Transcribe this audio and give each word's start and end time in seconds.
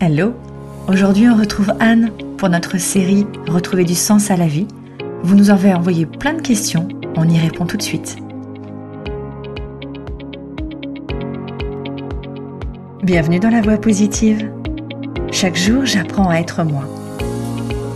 Hello 0.00 0.32
Aujourd'hui, 0.86 1.28
on 1.28 1.36
retrouve 1.36 1.72
Anne 1.80 2.12
pour 2.36 2.48
notre 2.48 2.78
série 2.78 3.26
Retrouver 3.48 3.82
du 3.82 3.96
sens 3.96 4.30
à 4.30 4.36
la 4.36 4.46
vie. 4.46 4.68
Vous 5.24 5.34
nous 5.34 5.50
avez 5.50 5.74
envoyé 5.74 6.06
plein 6.06 6.34
de 6.34 6.40
questions, 6.40 6.86
on 7.16 7.28
y 7.28 7.36
répond 7.36 7.66
tout 7.66 7.76
de 7.76 7.82
suite. 7.82 8.16
Bienvenue 13.02 13.40
dans 13.40 13.50
la 13.50 13.60
voie 13.60 13.76
positive. 13.76 14.48
Chaque 15.32 15.56
jour, 15.56 15.84
j'apprends 15.84 16.28
à 16.28 16.36
être 16.36 16.62
moi. 16.62 16.84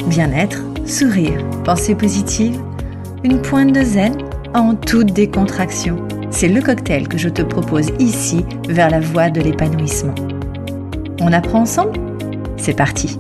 Bien-être, 0.09 0.59
sourire, 0.84 1.39
pensée 1.62 1.95
positive, 1.95 2.61
une 3.23 3.41
pointe 3.41 3.71
de 3.71 3.82
zen 3.84 4.19
en 4.55 4.75
toute 4.75 5.12
décontraction. 5.12 6.05
C'est 6.30 6.48
le 6.48 6.62
cocktail 6.62 7.07
que 7.07 7.16
je 7.16 7.29
te 7.29 7.43
propose 7.43 7.93
ici 8.00 8.45
vers 8.69 8.91
la 8.91 8.98
voie 8.98 9.30
de 9.30 9.41
l'épanouissement. 9.41 10.16
On 11.25 11.32
apprend 11.32 11.61
ensemble 11.61 12.00
C'est 12.57 12.75
parti 12.75 13.16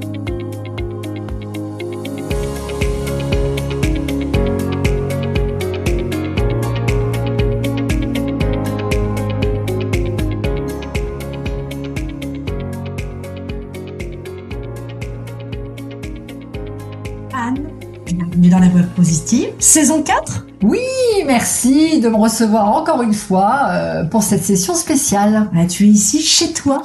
Anne, 17.32 17.68
bienvenue 18.04 18.48
dans 18.48 18.58
la 18.58 18.68
voie 18.68 18.80
positive, 18.96 19.50
saison 19.60 20.02
4 20.02 20.46
Oui, 20.64 20.80
merci 21.24 22.00
de 22.00 22.08
me 22.08 22.16
recevoir 22.16 22.68
encore 22.76 23.02
une 23.02 23.14
fois 23.14 23.68
euh, 23.68 24.04
pour 24.04 24.24
cette 24.24 24.42
session 24.42 24.74
spéciale. 24.74 25.48
Tu 25.68 25.84
es 25.84 25.90
ici 25.90 26.20
chez 26.20 26.52
toi? 26.52 26.82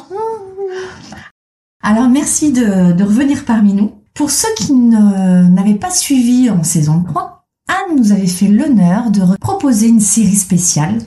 Alors 1.89 2.09
merci 2.09 2.51
de, 2.51 2.91
de 2.91 3.03
revenir 3.05 3.45
parmi 3.45 3.71
nous. 3.71 3.93
Pour 4.13 4.29
ceux 4.29 4.53
qui 4.57 4.73
n'avaient 4.73 5.75
pas 5.75 5.89
suivi 5.89 6.49
en 6.49 6.61
saison 6.61 7.01
3, 7.07 7.45
Anne 7.69 7.95
nous 7.97 8.11
avait 8.11 8.27
fait 8.27 8.49
l'honneur 8.49 9.09
de 9.09 9.21
proposer 9.37 9.87
une 9.87 10.01
série 10.01 10.35
spéciale 10.35 10.97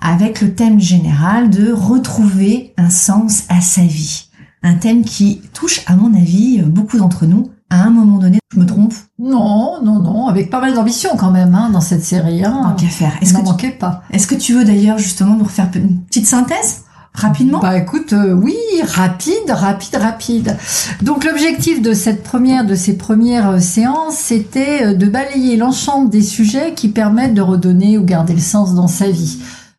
avec 0.00 0.40
le 0.40 0.52
thème 0.52 0.80
général 0.80 1.50
de 1.50 1.70
retrouver 1.70 2.74
un 2.76 2.90
sens 2.90 3.44
à 3.48 3.60
sa 3.60 3.82
vie. 3.82 4.28
Un 4.64 4.74
thème 4.74 5.04
qui 5.04 5.40
touche, 5.52 5.84
à 5.86 5.94
mon 5.94 6.12
avis, 6.14 6.62
beaucoup 6.62 6.98
d'entre 6.98 7.26
nous 7.26 7.52
à 7.70 7.84
un 7.84 7.90
moment 7.90 8.18
donné. 8.18 8.40
Je 8.52 8.58
me 8.58 8.66
trompe 8.66 8.94
Non, 9.20 9.84
non, 9.84 10.00
non, 10.00 10.26
avec 10.26 10.50
pas 10.50 10.60
mal 10.60 10.74
d'ambition 10.74 11.10
quand 11.16 11.30
même 11.30 11.54
hein, 11.54 11.70
dans 11.70 11.80
cette 11.80 12.04
série. 12.04 12.44
Hein. 12.44 12.74
Tant 12.76 12.84
qu'à 12.84 12.88
faire. 12.88 13.12
Est-ce 13.20 13.30
Est-ce 13.30 13.32
que, 13.34 13.38
tu, 13.38 13.44
manquez 13.44 13.70
pas 13.70 14.02
est-ce 14.10 14.26
que 14.26 14.34
tu 14.34 14.54
veux 14.54 14.64
d'ailleurs 14.64 14.98
justement 14.98 15.36
nous 15.36 15.44
refaire 15.44 15.70
une 15.76 16.00
petite 16.00 16.26
synthèse? 16.26 16.83
Rapidement 17.14 17.60
Bah 17.60 17.78
écoute, 17.78 18.12
euh, 18.12 18.32
oui, 18.32 18.56
rapide, 18.82 19.48
rapide, 19.48 19.96
rapide. 19.96 20.56
Donc 21.02 21.24
l'objectif 21.24 21.80
de 21.80 21.92
cette 21.92 22.22
première, 22.22 22.66
de 22.66 22.74
ces 22.74 22.96
premières 22.96 23.50
euh, 23.50 23.60
séances, 23.60 24.16
c'était 24.16 24.86
euh, 24.86 24.94
de 24.94 25.06
balayer 25.06 25.56
l'ensemble 25.56 26.10
des 26.10 26.22
sujets 26.22 26.74
qui 26.74 26.88
permettent 26.88 27.34
de 27.34 27.42
redonner 27.42 27.98
ou 27.98 28.04
garder 28.04 28.34
le 28.34 28.40
sens 28.40 28.74
dans 28.74 28.88
sa 28.88 29.08
vie. 29.08 29.38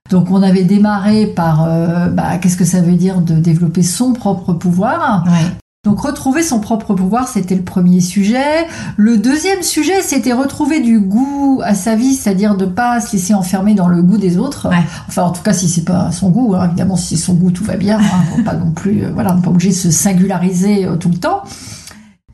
Donc 0.10 0.30
on 0.30 0.44
avait 0.44 0.64
démarré 0.64 1.26
par, 1.26 1.66
euh, 1.68 2.10
bah, 2.10 2.38
qu'est-ce 2.38 2.58
que 2.58 2.66
ça 2.66 2.82
veut 2.82 2.94
dire 2.94 3.22
de 3.22 3.36
développer 3.36 3.82
son 3.82 4.14
propre 4.14 4.54
pouvoir? 4.54 5.24
Ouais. 5.26 5.52
Donc 5.86 6.00
retrouver 6.00 6.42
son 6.42 6.60
propre 6.60 6.96
pouvoir, 6.96 7.28
c'était 7.28 7.54
le 7.54 7.62
premier 7.62 8.02
sujet. 8.02 8.66
Le 8.98 9.18
deuxième 9.18 9.62
sujet, 9.62 10.02
c'était 10.02 10.34
retrouver 10.34 10.80
du 10.80 11.00
goût 11.00 11.62
à 11.64 11.76
sa 11.76 11.96
vie, 11.96 12.16
c'est-à-dire 12.16 12.58
de 12.58 12.66
pas 12.66 13.00
se 13.00 13.14
laisser 13.14 13.36
enfermer 13.36 13.76
dans 13.76 13.88
le 13.88 14.02
goût 14.02 14.18
des 14.18 14.38
autres. 14.38 14.68
Ouais. 14.68 14.84
Enfin, 15.08 15.22
en 15.22 15.32
tout 15.32 15.44
cas, 15.44 15.54
si 15.54 15.70
c'est 15.70 15.86
pas 15.86 16.12
son 16.12 16.30
goût, 16.30 16.56
hein. 16.56 16.66
évidemment, 16.66 16.96
si 16.96 17.16
c'est 17.16 17.24
son 17.24 17.36
goût, 17.36 17.52
tout 17.52 17.64
va 17.64 17.78
bien. 17.78 18.00
Hein. 18.00 18.24
Faut 18.36 18.42
pas 18.42 18.56
non 18.56 18.72
plus, 18.72 19.04
euh, 19.04 19.12
voilà, 19.14 19.34
on 19.34 19.36
n'est 19.36 19.42
pas 19.44 19.52
obligé 19.52 19.70
de 19.70 19.76
se 19.76 19.92
singulariser 19.92 20.86
euh, 20.86 20.96
tout 20.96 21.10
le 21.10 21.18
temps. 21.18 21.44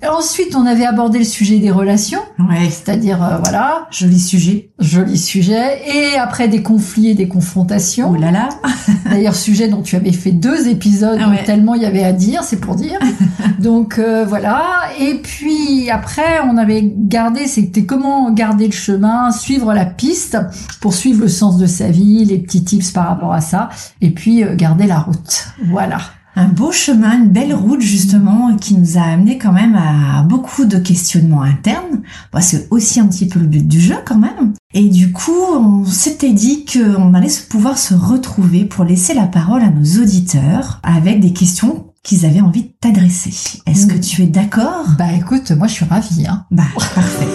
Et 0.03 0.07
ensuite, 0.07 0.55
on 0.55 0.65
avait 0.65 0.85
abordé 0.85 1.19
le 1.19 1.25
sujet 1.25 1.59
des 1.59 1.69
relations, 1.69 2.21
Ouais. 2.39 2.69
c'est-à-dire, 2.71 3.23
euh, 3.23 3.37
voilà, 3.43 3.87
Joli 3.91 4.19
sujet. 4.19 4.71
joli 4.79 5.15
sujet. 5.17 5.79
Et 5.87 6.17
après, 6.17 6.47
des 6.47 6.63
conflits 6.63 7.09
et 7.09 7.13
des 7.13 7.27
confrontations. 7.27 8.09
Oh 8.11 8.15
là 8.15 8.31
là. 8.31 8.49
D'ailleurs, 9.11 9.35
sujet 9.35 9.67
dont 9.67 9.83
tu 9.83 9.95
avais 9.95 10.11
fait 10.11 10.31
deux 10.31 10.67
épisodes, 10.67 11.19
Ah 11.23 11.29
ouais. 11.29 11.43
tellement 11.43 11.75
il 11.75 11.83
y 11.83 11.85
avait 11.85 12.03
à 12.03 12.13
dire, 12.13 12.43
c'est 12.43 12.59
pour 12.59 12.75
dire. 12.75 12.99
Donc 13.59 13.99
euh, 13.99 14.25
voilà. 14.27 14.63
Et 14.99 15.15
puis 15.21 15.89
après, 15.91 16.39
on 16.49 16.57
avait 16.57 16.81
gardé, 16.83 17.45
c'était 17.45 17.85
comment 17.85 18.31
garder 18.31 18.65
le 18.65 18.71
chemin, 18.73 19.31
suivre 19.31 19.71
la 19.73 19.85
piste 19.85 20.37
pour 20.79 20.93
suivre 20.95 21.21
le 21.21 21.27
sens 21.27 21.57
de 21.57 21.67
sa 21.67 21.89
vie, 21.89 22.25
les 22.25 22.39
petits 22.39 22.63
tips 22.63 22.89
par 22.91 23.07
rapport 23.07 23.33
à 23.33 23.41
ça, 23.41 23.69
et 24.01 24.09
puis 24.09 24.43
euh, 24.43 24.55
garder 24.55 24.87
la 24.87 24.97
route. 24.99 25.45
Voilà. 25.69 25.97
Un 26.35 26.47
beau 26.47 26.71
chemin, 26.71 27.19
une 27.19 27.27
belle 27.29 27.53
route 27.53 27.81
justement 27.81 28.55
qui 28.55 28.75
nous 28.75 28.97
a 28.97 29.01
amené 29.01 29.37
quand 29.37 29.51
même 29.51 29.75
à 29.75 30.23
beaucoup 30.23 30.63
de 30.63 30.77
questionnements 30.77 31.41
internes. 31.41 32.01
Bon, 32.31 32.39
c'est 32.41 32.67
aussi 32.71 33.01
un 33.01 33.07
petit 33.07 33.27
peu 33.27 33.39
le 33.39 33.47
but 33.47 33.67
du 33.67 33.81
jeu 33.81 33.97
quand 34.05 34.17
même. 34.17 34.53
Et 34.73 34.87
du 34.87 35.11
coup, 35.11 35.35
on 35.57 35.83
s'était 35.85 36.31
dit 36.31 36.63
qu'on 36.65 37.13
allait 37.13 37.27
se- 37.27 37.43
pouvoir 37.45 37.77
se 37.77 37.93
retrouver 37.93 38.63
pour 38.63 38.85
laisser 38.85 39.13
la 39.13 39.25
parole 39.27 39.61
à 39.61 39.69
nos 39.69 40.01
auditeurs 40.01 40.79
avec 40.83 41.19
des 41.19 41.33
questions 41.33 41.87
qu'ils 42.01 42.25
avaient 42.25 42.39
envie 42.41 42.63
de 42.63 42.71
t'adresser. 42.79 43.61
Est-ce 43.67 43.85
que 43.85 43.97
Mm. 43.97 43.99
tu 43.99 44.21
es 44.23 44.27
d'accord? 44.27 44.85
Bah 44.97 45.11
écoute, 45.15 45.51
moi 45.51 45.67
je 45.67 45.73
suis 45.73 45.85
ravie. 45.85 46.25
Hein. 46.27 46.45
Bah, 46.49 46.63
parfait. 46.75 47.27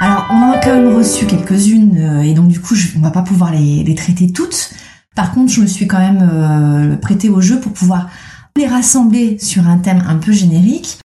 Alors, 0.00 0.26
on 0.30 0.34
en 0.36 0.50
a 0.52 0.58
quand 0.58 0.74
même 0.74 0.94
reçu 0.96 1.26
quelques-unes, 1.26 1.96
euh, 1.98 2.22
et 2.22 2.34
donc 2.34 2.48
du 2.48 2.58
coup, 2.60 2.74
je, 2.74 2.88
on 2.96 3.00
va 3.00 3.10
pas 3.12 3.22
pouvoir 3.22 3.52
les, 3.52 3.84
les 3.84 3.94
traiter 3.94 4.32
toutes. 4.32 4.70
Par 5.14 5.32
contre, 5.32 5.52
je 5.52 5.60
me 5.60 5.66
suis 5.66 5.86
quand 5.86 5.98
même 5.98 6.28
euh, 6.32 6.96
prêtée 6.96 7.28
au 7.28 7.40
jeu 7.40 7.60
pour 7.60 7.72
pouvoir 7.72 8.08
les 8.56 8.66
rassembler 8.66 9.38
sur 9.38 9.68
un 9.68 9.78
thème 9.78 10.02
un 10.06 10.16
peu 10.16 10.32
générique. 10.32 10.98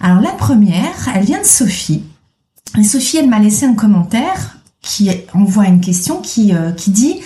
Alors, 0.00 0.20
la 0.20 0.32
première, 0.32 1.08
elle 1.14 1.24
vient 1.24 1.40
de 1.40 1.46
Sophie. 1.46 2.04
Et 2.78 2.84
Sophie, 2.84 3.18
elle 3.18 3.28
m'a 3.28 3.38
laissé 3.38 3.66
un 3.66 3.74
commentaire 3.74 4.58
qui 4.80 5.10
envoie 5.34 5.66
une 5.66 5.80
question 5.80 6.20
qui, 6.20 6.54
euh, 6.54 6.72
qui 6.72 6.90
dit 6.90 7.16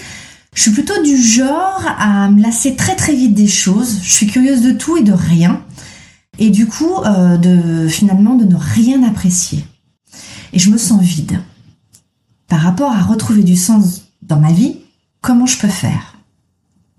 je 0.55 0.63
suis 0.63 0.71
plutôt 0.71 1.03
du 1.03 1.17
genre 1.17 1.83
à 1.99 2.29
me 2.29 2.43
lasser 2.43 2.77
très 2.77 2.95
très 2.95 3.15
vite 3.15 3.35
des 3.35 3.49
choses. 3.49 4.01
Je 4.03 4.13
suis 4.13 4.27
curieuse 4.27 4.61
de 4.61 4.73
tout 4.73 4.99
et 4.99 5.03
de 5.03 5.13
rien. 5.13 5.63
Et 6.39 6.51
du 6.51 6.67
coup, 6.67 6.95
euh, 7.05 7.39
de 7.39 7.89
finalement 7.89 8.35
de 8.35 8.45
ne 8.45 8.57
rien 8.57 9.03
apprécier. 9.03 9.65
Et 10.53 10.59
je 10.59 10.71
me 10.71 10.77
sens 10.77 11.03
vide. 11.03 11.41
Par 12.49 12.61
rapport 12.61 12.93
à 12.93 13.03
retrouver 13.03 13.43
du 13.43 13.57
sens 13.57 14.03
dans 14.21 14.39
ma 14.39 14.53
vie, 14.53 14.81
comment 15.23 15.47
je 15.47 15.57
peux 15.57 15.69
faire? 15.69 16.12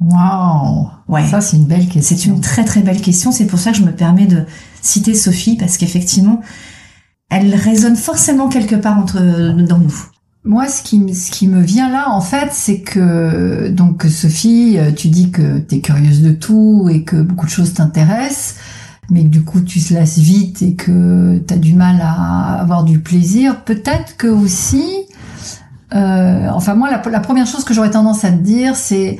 Waouh. 0.05 0.87
Ouais. 1.07 1.25
Ça 1.27 1.41
c'est 1.41 1.57
une 1.57 1.65
belle 1.65 1.87
question. 1.87 2.15
C'est 2.17 2.25
une 2.29 2.41
très 2.41 2.63
très 2.65 2.81
belle 2.81 3.01
question. 3.01 3.31
C'est 3.31 3.45
pour 3.47 3.59
ça 3.59 3.71
que 3.71 3.77
je 3.77 3.83
me 3.83 3.91
permets 3.91 4.25
de 4.27 4.45
citer 4.81 5.13
Sophie 5.13 5.55
parce 5.57 5.77
qu'effectivement, 5.77 6.41
elle 7.29 7.53
résonne 7.55 7.95
forcément 7.95 8.47
quelque 8.49 8.75
part 8.75 8.97
entre 8.97 9.19
dans 9.61 9.77
nous. 9.79 9.95
Moi, 10.45 10.67
ce 10.67 10.83
qui, 10.83 10.99
me- 10.99 11.13
ce 11.13 11.31
qui 11.31 11.47
me 11.47 11.61
vient 11.61 11.89
là, 11.89 12.09
en 12.09 12.19
fait, 12.19 12.49
c'est 12.51 12.81
que, 12.81 13.69
donc, 13.69 14.03
Sophie, 14.03 14.75
euh, 14.77 14.91
tu 14.91 15.07
dis 15.07 15.31
que 15.31 15.59
tu 15.59 15.75
es 15.75 15.79
curieuse 15.79 16.21
de 16.21 16.31
tout 16.33 16.89
et 16.91 17.03
que 17.05 17.15
beaucoup 17.15 17.45
de 17.45 17.51
choses 17.51 17.73
t'intéressent, 17.73 18.55
mais 19.09 19.23
que 19.23 19.29
du 19.29 19.43
coup, 19.45 19.61
tu 19.61 19.79
te 19.79 19.93
lasses 19.93 20.17
vite 20.17 20.61
et 20.61 20.75
que 20.75 21.41
tu 21.47 21.53
as 21.53 21.57
du 21.57 21.73
mal 21.75 22.01
à 22.01 22.59
avoir 22.59 22.83
du 22.83 22.99
plaisir. 22.99 23.63
Peut-être 23.63 24.17
que 24.17 24.27
aussi, 24.27 24.83
euh, 25.95 26.49
enfin, 26.53 26.75
moi, 26.75 26.89
la, 26.91 27.01
la 27.09 27.19
première 27.21 27.47
chose 27.47 27.63
que 27.63 27.73
j'aurais 27.73 27.91
tendance 27.91 28.25
à 28.25 28.31
te 28.31 28.41
dire, 28.43 28.75
c'est, 28.75 29.19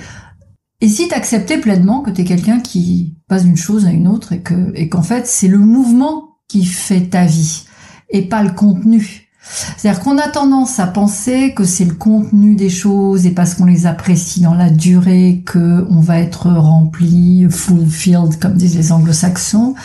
et 0.83 0.89
si 0.89 1.07
t'acceptais 1.07 1.59
pleinement 1.59 2.01
que 2.01 2.09
t'es 2.09 2.25
quelqu'un 2.25 2.59
qui 2.59 3.16
passe 3.29 3.45
d'une 3.45 3.55
chose 3.55 3.85
à 3.85 3.91
une 3.91 4.05
autre 4.05 4.33
et 4.33 4.41
que, 4.41 4.73
et 4.75 4.89
qu'en 4.89 5.01
fait, 5.01 5.25
c'est 5.27 5.47
le 5.47 5.57
mouvement 5.57 6.39
qui 6.49 6.66
fait 6.66 7.07
ta 7.09 7.23
vie 7.23 7.63
et 8.09 8.23
pas 8.23 8.44
le 8.44 8.51
contenu. 8.51 9.29
C'est-à-dire 9.77 10.01
qu'on 10.01 10.17
a 10.17 10.27
tendance 10.27 10.81
à 10.81 10.88
penser 10.88 11.53
que 11.53 11.63
c'est 11.63 11.85
le 11.85 11.94
contenu 11.94 12.55
des 12.55 12.69
choses 12.69 13.25
et 13.25 13.31
parce 13.31 13.53
qu'on 13.53 13.63
les 13.63 13.85
apprécie 13.85 14.41
dans 14.41 14.55
la 14.55 14.69
durée 14.69 15.44
que 15.45 15.88
on 15.89 16.01
va 16.01 16.19
être 16.19 16.51
rempli, 16.51 17.47
fulfilled, 17.50 18.38
comme 18.41 18.55
disent 18.55 18.75
les 18.75 18.91
anglo-saxons. 18.91 19.75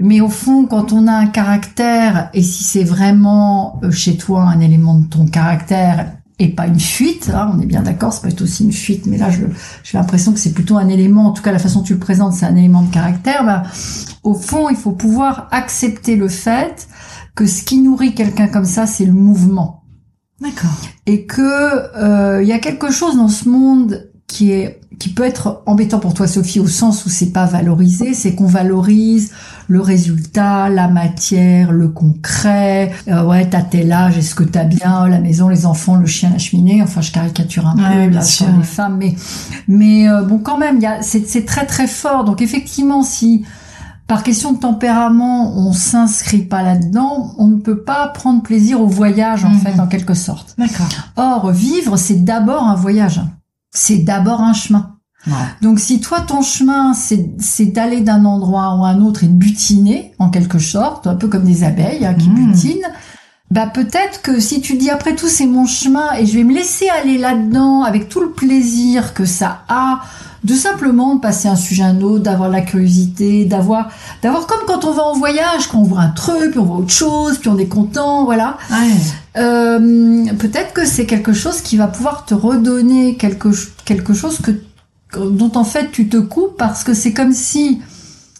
Mais 0.00 0.20
au 0.20 0.28
fond, 0.28 0.66
quand 0.66 0.92
on 0.92 1.06
a 1.06 1.14
un 1.14 1.28
caractère, 1.28 2.28
et 2.34 2.42
si 2.42 2.62
c'est 2.62 2.84
vraiment 2.84 3.80
euh, 3.82 3.90
chez 3.90 4.18
toi 4.18 4.42
un 4.42 4.60
élément 4.60 4.98
de 4.98 5.06
ton 5.06 5.26
caractère 5.26 6.15
et 6.38 6.48
pas 6.48 6.66
une 6.66 6.78
fuite, 6.80 7.30
hein, 7.34 7.50
on 7.54 7.60
est 7.60 7.66
bien 7.66 7.82
d'accord, 7.82 8.12
c'est 8.12 8.20
pas 8.28 8.42
aussi 8.42 8.64
une 8.64 8.72
fuite, 8.72 9.06
mais 9.06 9.16
là 9.16 9.30
je- 9.30 9.46
j'ai 9.82 9.96
l'impression 9.96 10.32
que 10.32 10.38
c'est 10.38 10.52
plutôt 10.52 10.76
un 10.76 10.88
élément, 10.88 11.26
en 11.26 11.32
tout 11.32 11.42
cas 11.42 11.50
la 11.52 11.58
façon 11.58 11.78
dont 11.78 11.84
tu 11.86 11.94
le 11.94 11.98
présentes, 11.98 12.34
c'est 12.34 12.44
un 12.46 12.56
élément 12.56 12.82
de 12.82 12.92
caractère, 12.92 13.44
bah, 13.44 13.62
au 14.22 14.34
fond, 14.34 14.68
il 14.68 14.76
faut 14.76 14.92
pouvoir 14.92 15.48
accepter 15.50 16.14
le 16.16 16.28
fait 16.28 16.88
que 17.34 17.46
ce 17.46 17.62
qui 17.62 17.78
nourrit 17.78 18.14
quelqu'un 18.14 18.48
comme 18.48 18.64
ça, 18.66 18.86
c'est 18.86 19.06
le 19.06 19.12
mouvement. 19.14 19.84
D'accord. 20.40 20.76
Et 21.06 21.24
que 21.24 21.40
euh, 21.96 22.42
il 22.42 22.48
y 22.48 22.52
a 22.52 22.58
quelque 22.58 22.90
chose 22.90 23.16
dans 23.16 23.28
ce 23.28 23.48
monde 23.48 24.10
qui 24.26 24.50
est 24.50 24.80
qui 24.98 25.10
peut 25.10 25.24
être 25.24 25.62
embêtant 25.66 25.98
pour 25.98 26.14
toi 26.14 26.26
Sophie 26.26 26.58
au 26.58 26.66
sens 26.66 27.04
où 27.04 27.10
c'est 27.10 27.30
pas 27.30 27.44
valorisé, 27.44 28.14
c'est 28.14 28.34
qu'on 28.34 28.46
valorise 28.46 29.30
le 29.68 29.80
résultat, 29.80 30.68
la 30.68 30.88
matière, 30.88 31.72
le 31.72 31.88
concret. 31.88 32.92
Euh, 33.08 33.24
ouais, 33.24 33.48
t'as 33.48 33.62
tel 33.62 33.90
âge, 33.92 34.16
est-ce 34.18 34.34
que 34.34 34.44
t'as 34.44 34.64
bien 34.64 35.08
la 35.08 35.18
maison, 35.20 35.48
les 35.48 35.66
enfants, 35.66 35.96
le 35.96 36.06
chien, 36.06 36.30
la 36.30 36.38
cheminée. 36.38 36.82
Enfin, 36.82 37.00
je 37.00 37.12
caricature 37.12 37.66
un 37.66 37.74
peu 37.76 37.82
Ouais, 37.82 38.10
là, 38.10 38.22
sur 38.22 38.46
les 38.56 38.62
femmes, 38.64 38.96
mais 38.98 39.14
mais 39.68 40.08
euh, 40.08 40.22
bon, 40.22 40.38
quand 40.38 40.58
même, 40.58 40.76
il 40.76 40.82
y 40.82 40.86
a 40.86 41.02
c'est 41.02 41.26
c'est 41.28 41.44
très 41.44 41.66
très 41.66 41.86
fort. 41.86 42.24
Donc 42.24 42.42
effectivement, 42.42 43.02
si 43.02 43.44
par 44.06 44.22
question 44.22 44.52
de 44.52 44.58
tempérament, 44.58 45.52
on 45.58 45.72
s'inscrit 45.72 46.42
pas 46.42 46.62
là-dedans, 46.62 47.34
on 47.38 47.48
ne 47.48 47.56
peut 47.56 47.82
pas 47.82 48.06
prendre 48.06 48.40
plaisir 48.42 48.80
au 48.80 48.86
voyage 48.86 49.44
en 49.44 49.48
Mhm. 49.50 49.58
fait, 49.58 49.80
en 49.80 49.88
quelque 49.88 50.14
sorte. 50.14 50.54
D'accord. 50.58 50.86
Or, 51.16 51.50
vivre, 51.50 51.96
c'est 51.96 52.24
d'abord 52.24 52.62
un 52.62 52.76
voyage. 52.76 53.20
C'est 53.74 53.98
d'abord 53.98 54.40
un 54.42 54.52
chemin. 54.52 54.95
Donc, 55.62 55.80
si 55.80 56.00
toi, 56.00 56.20
ton 56.20 56.42
chemin, 56.42 56.92
c'est 56.94 57.66
d'aller 57.66 58.00
d'un 58.00 58.24
endroit 58.24 58.76
ou 58.76 58.84
un 58.84 59.00
autre 59.00 59.24
et 59.24 59.26
de 59.26 59.32
butiner, 59.32 60.12
en 60.18 60.30
quelque 60.30 60.58
sorte, 60.58 61.06
un 61.06 61.14
peu 61.16 61.28
comme 61.28 61.44
des 61.44 61.64
abeilles 61.64 62.04
hein, 62.06 62.14
qui 62.14 62.28
Mhm. 62.28 62.52
butinent, 62.52 62.88
bah 63.50 63.66
peut-être 63.66 64.22
que 64.22 64.40
si 64.40 64.60
tu 64.60 64.74
dis 64.76 64.90
après 64.90 65.14
tout 65.14 65.28
c'est 65.28 65.46
mon 65.46 65.66
chemin 65.66 66.14
et 66.18 66.26
je 66.26 66.36
vais 66.36 66.42
me 66.42 66.52
laisser 66.52 66.88
aller 66.88 67.16
là-dedans 67.16 67.84
avec 67.84 68.08
tout 68.08 68.20
le 68.20 68.30
plaisir 68.32 69.14
que 69.14 69.24
ça 69.24 69.62
a 69.68 70.00
de 70.42 70.52
simplement 70.52 71.18
passer 71.18 71.46
un 71.46 71.54
sujet 71.54 71.84
à 71.84 71.86
un 71.86 72.00
autre, 72.00 72.24
d'avoir 72.24 72.48
la 72.48 72.60
curiosité, 72.60 73.44
d'avoir 73.44 73.88
d'avoir 74.22 74.46
comme 74.48 74.60
quand 74.66 74.84
on 74.84 74.92
va 74.92 75.04
en 75.04 75.14
voyage, 75.16 75.68
quand 75.70 75.78
on 75.78 75.84
voit 75.84 76.00
un 76.00 76.08
truc, 76.10 76.50
puis 76.50 76.58
on 76.58 76.64
voit 76.64 76.76
autre 76.78 76.90
chose, 76.92 77.38
puis 77.38 77.48
on 77.48 77.58
est 77.58 77.66
content, 77.68 78.24
voilà. 78.24 78.58
Ouais. 78.70 78.92
Euh, 79.38 80.24
peut-être 80.38 80.72
que 80.72 80.84
c'est 80.84 81.06
quelque 81.06 81.32
chose 81.32 81.60
qui 81.62 81.76
va 81.76 81.86
pouvoir 81.86 82.24
te 82.26 82.34
redonner 82.34 83.14
quelque, 83.16 83.48
quelque 83.84 84.12
chose 84.12 84.38
que, 84.40 84.50
dont 85.30 85.52
en 85.54 85.64
fait 85.64 85.90
tu 85.92 86.08
te 86.08 86.16
coupes 86.16 86.56
parce 86.56 86.84
que 86.84 86.94
c'est 86.94 87.12
comme 87.12 87.32
si, 87.32 87.80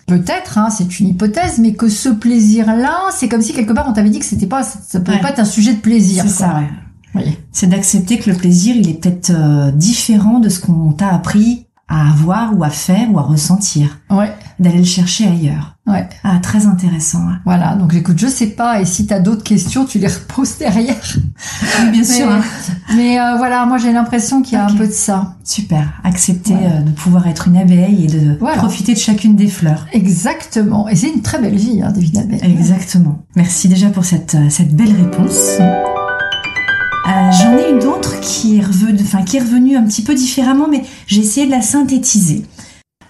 peut-être, 0.07 0.59
hein, 0.59 0.69
c'est 0.71 1.01
une 1.01 1.09
hypothèse, 1.09 1.59
mais 1.59 1.75
que 1.75 1.89
ce 1.89 2.09
plaisir-là, 2.09 2.97
c'est 3.13 3.29
comme 3.29 3.43
si 3.43 3.53
quelque 3.53 3.73
part 3.73 3.87
on 3.89 3.93
t'avait 3.93 4.11
dit 4.11 4.19
que 4.19 4.25
c'était 4.25 4.47
pas, 4.47 4.63
ça 4.63 5.01
peut 5.01 5.13
Ouais. 5.13 5.21
pas 5.21 5.31
être 5.31 5.41
un 5.41 5.45
sujet 5.45 5.75
de 5.75 5.81
plaisir. 5.81 6.25
C'est 6.27 6.31
ça, 6.35 6.55
ouais. 6.57 6.69
Oui. 7.15 7.37
C'est 7.51 7.67
d'accepter 7.69 8.19
que 8.19 8.31
le 8.31 8.37
plaisir, 8.37 8.77
il 8.77 8.89
est 8.91 8.95
peut-être 9.01 9.31
euh, 9.31 9.71
différent 9.73 10.39
de 10.39 10.49
ce 10.51 10.61
qu'on 10.61 10.93
t'a 10.93 11.09
appris 11.15 11.66
à 11.89 12.11
avoir 12.11 12.57
ou 12.59 12.65
à 12.65 12.71
faire 12.71 13.11
ou 13.13 13.19
à 13.19 13.23
ressentir. 13.23 13.99
Ouais, 14.11 14.33
D'aller 14.59 14.79
le 14.79 14.85
chercher 14.85 15.29
ailleurs. 15.29 15.77
ouais. 15.87 16.09
Ah, 16.25 16.39
très 16.43 16.67
intéressant. 16.67 17.21
ouais. 17.27 17.35
Voilà. 17.45 17.77
Donc 17.77 17.95
écoute, 17.95 18.19
je 18.19 18.27
sais 18.27 18.47
pas, 18.49 18.81
et 18.81 18.85
si 18.85 19.07
t'as 19.07 19.21
d'autres 19.21 19.45
questions, 19.45 19.85
tu 19.85 19.99
les 19.99 20.09
reposes 20.09 20.59
derrière. 20.59 20.97
Oui, 21.15 21.91
bien 21.91 22.01
Mais, 22.01 22.05
sûr. 22.05 22.29
hein. 22.31 22.41
mais, 22.97 23.21
euh, 23.21 23.37
voilà, 23.37 23.67
moi 23.67 23.79
j'ai 23.79 23.93
l'impression 23.93 24.43
qu'il 24.43 24.55
y 24.55 24.57
a 24.61 24.67
un 24.67 24.75
peu 24.75 24.87
de 24.87 24.93
ça. 24.93 25.37
Super. 25.45 25.93
Accepter 26.03 26.55
euh, 26.55 26.81
de 26.81 26.91
pouvoir 26.91 27.27
être 27.29 27.49
une 27.49 27.57
abeille 27.57 28.05
et 28.05 28.09
de 28.09 28.37
Voilà. 28.41 28.57
profiter 28.59 28.95
de 28.95 28.99
chacune 28.99 29.37
des 29.37 29.49
fleurs. 29.49 29.87
Exactement. 29.93 30.89
Et 30.89 30.97
c'est 30.97 31.11
une 31.11 31.23
très 31.23 31.39
belle 31.41 31.57
vie, 31.57 31.83
hein, 31.83 31.93
Abel. 32.19 32.41
Exactement. 32.45 33.19
Merci 33.37 33.69
déjà 33.69 33.91
pour 33.91 34.05
cette, 34.05 34.35
euh, 34.35 34.49
cette 34.51 34.75
belle 34.75 34.93
réponse. 34.97 35.59
J'en 37.31 37.57
ai 37.57 37.71
une 37.71 37.85
autre 37.85 38.21
qui 38.21 38.57
est 38.57 38.63
revenue, 38.65 39.01
enfin 39.03 39.23
qui 39.23 39.37
est 39.37 39.41
revenue 39.41 39.77
un 39.77 39.83
petit 39.85 40.03
peu 40.03 40.15
différemment, 40.15 40.69
mais 40.69 40.85
j'ai 41.07 41.21
essayé 41.21 41.47
de 41.47 41.51
la 41.51 41.63
synthétiser. 41.63 42.45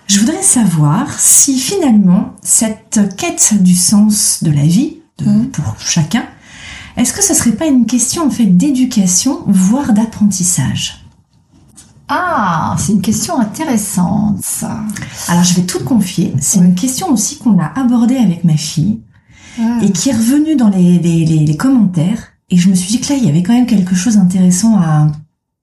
Je 0.07 0.21
voudrais 0.21 0.43
savoir 0.43 1.19
si 1.19 1.59
finalement 1.59 2.33
cette 2.43 3.01
quête 3.17 3.55
du 3.63 3.75
sens 3.75 4.43
de 4.43 4.51
la 4.51 4.63
vie, 4.63 4.99
de- 5.19 5.27
Mhm. 5.27 5.47
pour 5.51 5.75
chacun, 5.79 6.25
est-ce 6.97 7.13
que 7.13 7.23
ce 7.23 7.35
serait 7.35 7.53
pas 7.53 7.67
une 7.67 7.87
question 7.87 8.27
en 8.27 8.31
fait 8.31 8.47
d'éducation, 8.47 9.41
voire 9.47 9.93
d'apprentissage? 9.93 11.05
Ah, 12.09 12.77
c'est 12.79 12.93
une 12.93 13.03
question 13.03 13.39
intéressante, 13.41 14.39
ça. 14.43 14.81
Alors 15.29 15.43
je 15.43 15.55
vais 15.55 15.63
tout 15.67 15.83
confier, 15.85 16.33
c'est 16.41 16.61
Oui. 16.61 16.67
une 16.67 16.75
question 16.77 17.11
aussi 17.11 17.37
qu'on 17.39 17.59
a 17.59 17.73
abordée 17.79 18.17
avec 18.17 18.45
ma 18.45 18.57
fille. 18.57 19.01
Ah. 19.59 19.79
et 19.83 19.91
qui 19.91 20.11
est 20.11 20.13
revenu 20.13 20.55
dans 20.55 20.69
les, 20.69 20.99
les, 20.99 21.25
les, 21.25 21.39
les 21.47 21.57
commentaires. 21.57 22.25
Et 22.51 22.57
je 22.57 22.69
me 22.69 22.75
suis 22.75 22.89
dit 22.89 23.01
que 23.01 23.13
là, 23.13 23.19
il 23.19 23.25
y 23.25 23.29
avait 23.29 23.43
quand 23.43 23.55
même 23.55 23.67
quelque 23.67 23.95
chose 23.95 24.17
d'intéressant 24.17 24.79
à 24.79 25.09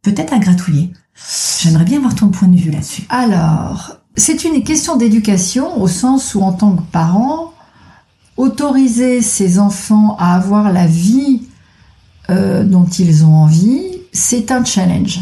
peut-être 0.01 0.33
à 0.33 0.39
gratouiller. 0.39 0.91
J'aimerais 1.61 1.85
bien 1.85 1.97
avoir 1.97 2.15
ton 2.15 2.29
point 2.29 2.47
de 2.47 2.57
vue 2.57 2.71
là-dessus. 2.71 3.03
Alors, 3.09 3.97
c'est 4.15 4.43
une 4.43 4.63
question 4.63 4.97
d'éducation 4.97 5.81
au 5.81 5.87
sens 5.87 6.35
où, 6.35 6.41
en 6.41 6.51
tant 6.53 6.75
que 6.75 6.81
parent, 6.81 7.53
autoriser 8.37 9.21
ses 9.21 9.59
enfants 9.59 10.15
à 10.19 10.35
avoir 10.35 10.71
la 10.71 10.87
vie 10.87 11.43
euh, 12.29 12.63
dont 12.63 12.85
ils 12.85 13.25
ont 13.25 13.35
envie, 13.35 13.81
c'est 14.11 14.51
un 14.51 14.63
challenge. 14.65 15.19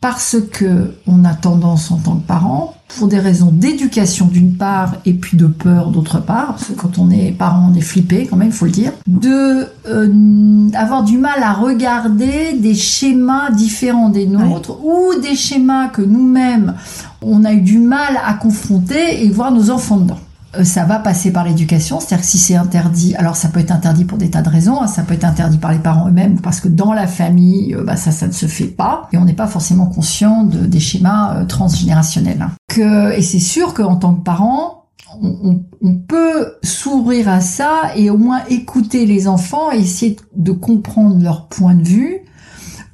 Parce 0.00 0.36
que 0.52 0.96
on 1.06 1.24
a 1.24 1.34
tendance 1.34 1.90
en 1.90 1.98
tant 1.98 2.16
que 2.16 2.26
parent, 2.26 2.74
pour 2.96 3.08
des 3.08 3.18
raisons 3.18 3.50
d'éducation 3.52 4.26
d'une 4.26 4.54
part 4.54 4.94
et 5.04 5.12
puis 5.12 5.36
de 5.36 5.46
peur 5.46 5.90
d'autre 5.90 6.20
part, 6.20 6.48
parce 6.48 6.66
que 6.66 6.72
quand 6.72 6.98
on 6.98 7.10
est 7.10 7.32
parent, 7.32 7.70
on 7.72 7.76
est 7.76 7.80
flippé 7.80 8.26
quand 8.28 8.36
même, 8.36 8.48
il 8.48 8.54
faut 8.54 8.66
le 8.66 8.70
dire, 8.70 8.92
de 9.06 9.66
euh, 9.86 10.68
avoir 10.74 11.04
du 11.04 11.18
mal 11.18 11.42
à 11.42 11.52
regarder 11.52 12.54
des 12.58 12.74
schémas 12.74 13.50
différents 13.50 14.08
des 14.08 14.26
nôtres 14.26 14.76
ou 14.84 15.20
des 15.20 15.34
schémas 15.34 15.88
que 15.88 16.02
nous-mêmes 16.02 16.74
on 17.22 17.44
a 17.44 17.52
eu 17.52 17.60
du 17.60 17.78
mal 17.78 18.18
à 18.24 18.34
confronter 18.34 19.24
et 19.24 19.30
voir 19.30 19.52
nos 19.52 19.70
enfants 19.70 19.98
dedans. 19.98 20.18
Euh, 20.56 20.64
Ça 20.64 20.84
va 20.84 20.98
passer 20.98 21.32
par 21.32 21.44
l'éducation, 21.44 22.00
c'est-à-dire 22.00 22.24
que 22.24 22.30
si 22.30 22.38
c'est 22.38 22.56
interdit, 22.56 23.14
alors 23.16 23.36
ça 23.36 23.48
peut 23.48 23.60
être 23.60 23.70
interdit 23.70 24.04
pour 24.04 24.18
des 24.18 24.30
tas 24.30 24.42
de 24.42 24.48
raisons, 24.48 24.80
hein, 24.82 24.86
ça 24.88 25.02
peut 25.02 25.14
être 25.14 25.24
interdit 25.24 25.58
par 25.58 25.72
les 25.72 25.78
parents 25.78 26.08
eux-mêmes 26.08 26.40
parce 26.40 26.60
que 26.60 26.68
dans 26.68 26.92
la 26.92 27.06
famille, 27.06 27.74
euh, 27.74 27.84
bah, 27.84 27.96
ça, 27.96 28.10
ça 28.10 28.26
ne 28.26 28.32
se 28.32 28.46
fait 28.46 28.66
pas 28.66 29.08
et 29.12 29.16
on 29.18 29.24
n'est 29.24 29.32
pas 29.32 29.46
forcément 29.46 29.86
conscient 29.86 30.42
de, 30.44 30.66
des 30.66 30.80
schémas 30.80 31.36
euh, 31.36 31.44
transgénérationnels. 31.44 32.42
hein. 32.42 32.50
Que, 32.68 33.12
et 33.16 33.22
c'est 33.22 33.38
sûr 33.40 33.74
qu'en 33.74 33.96
tant 33.96 34.14
que 34.14 34.22
parent, 34.24 34.86
on, 35.22 35.28
on- 35.42 35.62
on 35.82 35.94
peut 35.96 36.54
s'ouvrir 36.62 37.28
à 37.28 37.40
ça 37.40 37.92
et 37.96 38.10
au 38.10 38.18
moins 38.18 38.40
écouter 38.48 39.06
les 39.06 39.28
enfants 39.28 39.70
et 39.72 39.78
essayer 39.78 40.16
de 40.36 40.52
comprendre 40.52 41.22
leur 41.22 41.46
point 41.48 41.74
de 41.74 41.82
vue 41.84 42.18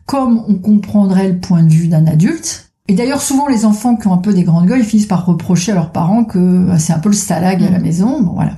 comme 0.07 0.43
on 0.47 0.55
comprendrait 0.55 1.29
le 1.31 1.39
point 1.41 1.63
de 1.65 1.69
vue 1.71 1.89
d'un 1.89 2.07
adulte. 2.07 2.66
Et 2.89 2.95
d'ailleurs, 2.95 3.21
souvent, 3.21 3.49
les 3.49 3.65
enfants 3.65 3.97
qui 3.97 4.07
ont 4.07 4.13
un 4.13 4.19
peu 4.19 4.33
des 4.33 4.45
grandes 4.45 4.67
gueules, 4.67 4.79
ils 4.81 4.85
finissent 4.85 5.07
par 5.07 5.27
reprocher 5.27 5.73
à 5.73 5.75
leurs 5.75 5.91
parents 5.91 6.25
que 6.25 6.39
euh, 6.39 6.79
c'est 6.79 6.93
un 6.93 6.99
peu 7.01 7.09
le 7.09 7.15
stalag 7.17 7.63
à 7.65 7.71
la 7.71 7.79
maison. 7.81 8.21
Bon, 8.23 8.33
voilà. 8.35 8.53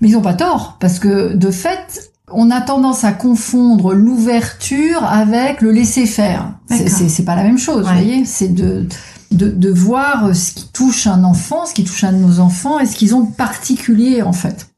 Mais 0.00 0.08
ils 0.08 0.16
ont 0.16 0.22
pas 0.22 0.34
tort, 0.34 0.76
parce 0.80 0.98
que 0.98 1.34
de 1.34 1.50
fait, 1.50 2.12
on 2.32 2.50
a 2.50 2.60
tendance 2.60 3.04
à 3.04 3.12
confondre 3.12 3.92
l'ouverture 3.94 5.02
avec 5.04 5.60
le 5.60 5.70
laisser 5.72 6.06
faire. 6.06 6.52
C'est- 6.70 7.24
pas 7.24 7.36
la 7.36 7.42
même 7.42 7.58
chose, 7.58 7.86
Ouais. 7.86 7.92
vous 7.92 7.98
voyez. 8.04 8.24
C'est 8.24 8.48
de, 8.54 8.86
de 9.32 9.48
de 9.50 9.70
voir 9.70 10.34
ce 10.34 10.52
qui 10.52 10.68
touche 10.72 11.06
un 11.06 11.24
enfant, 11.24 11.66
ce 11.66 11.74
qui 11.74 11.84
touche 11.84 12.04
un 12.04 12.12
de 12.12 12.18
nos 12.18 12.40
enfants, 12.40 12.78
et 12.78 12.86
ce 12.86 12.96
qu'ils 12.96 13.14
ont 13.14 13.20
de 13.20 13.32
particulier 13.34 14.22
en 14.22 14.32
fait. 14.32 14.68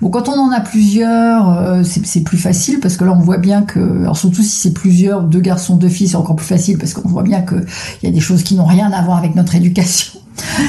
Bon, 0.00 0.08
quand 0.08 0.28
on 0.28 0.38
en 0.38 0.50
a 0.50 0.60
plusieurs, 0.60 1.58
euh, 1.58 1.82
c'est 1.84 2.22
plus 2.22 2.38
facile 2.38 2.80
parce 2.80 2.96
que 2.96 3.04
là 3.04 3.12
on 3.12 3.20
voit 3.20 3.36
bien 3.36 3.62
que, 3.62 3.80
alors 4.00 4.16
surtout 4.16 4.42
si 4.42 4.56
c'est 4.56 4.72
plusieurs, 4.72 5.22
deux 5.22 5.40
garçons, 5.40 5.76
deux 5.76 5.90
filles, 5.90 6.08
c'est 6.08 6.16
encore 6.16 6.36
plus 6.36 6.46
facile 6.46 6.78
parce 6.78 6.94
qu'on 6.94 7.08
voit 7.08 7.22
bien 7.22 7.42
que 7.42 7.56
il 8.02 8.06
y 8.06 8.08
a 8.08 8.12
des 8.12 8.20
choses 8.20 8.42
qui 8.42 8.54
n'ont 8.54 8.64
rien 8.64 8.90
à 8.92 9.02
voir 9.02 9.18
avec 9.18 9.34
notre 9.34 9.54
éducation, 9.54 10.19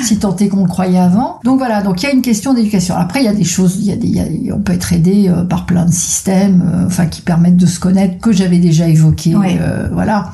si 0.03 0.17
tant 0.17 0.35
est 0.37 0.47
qu'on 0.47 0.63
le 0.63 0.67
croyait 0.69 0.99
avant. 0.99 1.39
Donc 1.43 1.57
voilà, 1.59 1.81
donc 1.81 2.01
il 2.01 2.05
y 2.05 2.09
a 2.09 2.13
une 2.13 2.21
question 2.21 2.53
d'éducation. 2.53 2.95
Après 2.95 3.19
il 3.21 3.25
y 3.25 3.29
a 3.29 3.33
des 3.33 3.43
choses, 3.43 3.77
il 3.79 3.85
y 3.85 3.91
a 3.91 3.95
des, 3.95 4.07
il 4.07 4.15
y 4.45 4.51
a- 4.51 4.55
on 4.55 4.59
peut 4.61 4.73
être 4.73 4.93
aidé 4.93 5.27
euh, 5.29 5.43
par 5.43 5.65
plein 5.65 5.85
de 5.85 5.91
systèmes, 5.91 6.63
euh, 6.73 6.85
enfin 6.87 7.05
qui 7.05 7.21
permettent 7.21 7.57
de 7.57 7.65
se 7.65 7.79
connaître 7.79 8.19
que 8.19 8.31
j'avais 8.31 8.59
déjà 8.59 8.87
évoqué, 8.87 9.35
Ouais. 9.35 9.57
euh, 9.61 9.87
voilà 9.93 10.31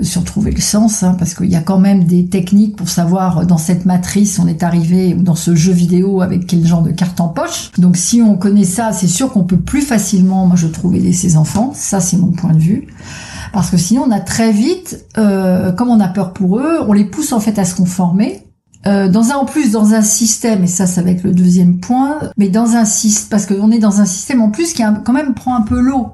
sur 0.00 0.22
trouver 0.22 0.52
le 0.52 0.60
sens, 0.60 1.02
hein, 1.02 1.16
parce 1.18 1.34
qu'il 1.34 1.46
y 1.50 1.56
a 1.56 1.60
quand 1.60 1.78
même 1.78 2.04
des 2.04 2.26
techniques 2.26 2.76
pour 2.76 2.88
savoir 2.88 3.38
euh, 3.38 3.44
dans 3.44 3.58
cette 3.58 3.84
matrice 3.84 4.38
on 4.38 4.46
est 4.46 4.62
arrivé 4.62 5.14
ou 5.18 5.22
dans 5.22 5.34
ce 5.34 5.56
jeu 5.56 5.72
vidéo 5.72 6.20
avec 6.20 6.46
quel 6.46 6.64
genre 6.64 6.82
de 6.82 6.90
carte 6.92 7.20
en 7.20 7.28
poche. 7.28 7.72
Donc 7.78 7.96
si 7.96 8.22
on 8.22 8.36
connaît 8.36 8.64
ça, 8.64 8.92
c'est 8.92 9.08
sûr 9.08 9.32
qu'on 9.32 9.42
peut 9.42 9.56
plus 9.58 9.80
facilement, 9.82 10.46
moi 10.46 10.56
je 10.56 10.68
trouve, 10.68 10.94
aider 10.94 11.12
ses 11.12 11.36
enfants. 11.36 11.72
Ça 11.74 11.98
c'est 12.00 12.16
mon 12.16 12.30
point 12.30 12.52
de 12.52 12.60
vue. 12.60 12.86
Parce 13.52 13.70
que 13.70 13.76
sinon 13.76 14.04
on 14.06 14.10
a 14.12 14.20
très 14.20 14.52
vite, 14.52 15.04
euh, 15.16 15.72
comme 15.72 15.88
on 15.88 15.98
a 16.00 16.08
peur 16.08 16.32
pour 16.32 16.58
eux, 16.58 16.78
on 16.86 16.92
les 16.92 17.04
pousse 17.06 17.32
en 17.32 17.40
fait 17.40 17.58
à 17.58 17.64
se 17.64 17.74
conformer. 17.74 18.44
Euh, 18.88 19.08
dans 19.08 19.32
un 19.32 19.34
en 19.34 19.44
plus 19.44 19.70
dans 19.70 19.92
un 19.92 20.00
système 20.00 20.64
et 20.64 20.66
ça 20.66 20.86
ça 20.86 21.02
va 21.02 21.10
être 21.10 21.22
le 21.22 21.32
deuxième 21.32 21.78
point 21.78 22.18
mais 22.38 22.48
dans 22.48 22.74
un 22.74 22.86
système 22.86 23.28
parce 23.28 23.44
qu'on 23.44 23.70
est 23.70 23.78
dans 23.78 24.00
un 24.00 24.06
système 24.06 24.40
en 24.40 24.50
plus 24.50 24.72
qui 24.72 24.82
a, 24.82 24.92
quand 25.04 25.12
même 25.12 25.34
prend 25.34 25.54
un 25.54 25.60
peu 25.60 25.78
l'eau. 25.78 26.08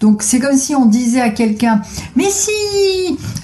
Donc 0.00 0.22
c'est 0.22 0.40
comme 0.40 0.56
si 0.56 0.74
on 0.74 0.86
disait 0.86 1.20
à 1.20 1.30
quelqu'un 1.30 1.82
mais 2.16 2.28
si 2.28 2.50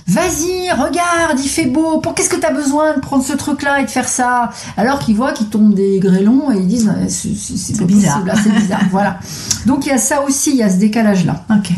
vas-y 0.09 0.71
regarde 0.73 1.39
il 1.39 1.49
fait 1.49 1.67
beau 1.67 1.99
pour 1.99 2.15
qu'est-ce 2.15 2.31
que 2.31 2.41
t'as 2.41 2.53
besoin 2.53 2.97
de 2.97 3.01
prendre 3.01 3.23
ce 3.23 3.35
truc 3.35 3.63
là 3.63 3.81
et 3.81 3.85
de 3.85 3.91
faire 3.91 4.09
ça? 4.09 4.51
Alors 4.77 4.99
qu'ils 4.99 5.15
voient 5.15 5.33
qu'ils 5.33 5.49
tombent 5.49 5.75
des 5.75 6.01
grêlons 6.01 6.51
et 6.51 6.57
ils 6.57 6.67
disent 6.67 6.93
c'est 7.09 7.85
bizarre. 7.85 8.25
c'est 8.43 8.53
bizarre 8.61 8.85
voilà. 8.91 9.21
Donc 9.67 9.87
il 9.87 9.91
y 9.91 9.93
a 9.93 9.99
ça 9.99 10.23
aussi 10.25 10.51
il 10.51 10.57
y 10.57 10.63
a 10.65 10.71
ce 10.71 10.79
décalage 10.79 11.25
là 11.25 11.45
Ok. 11.51 11.71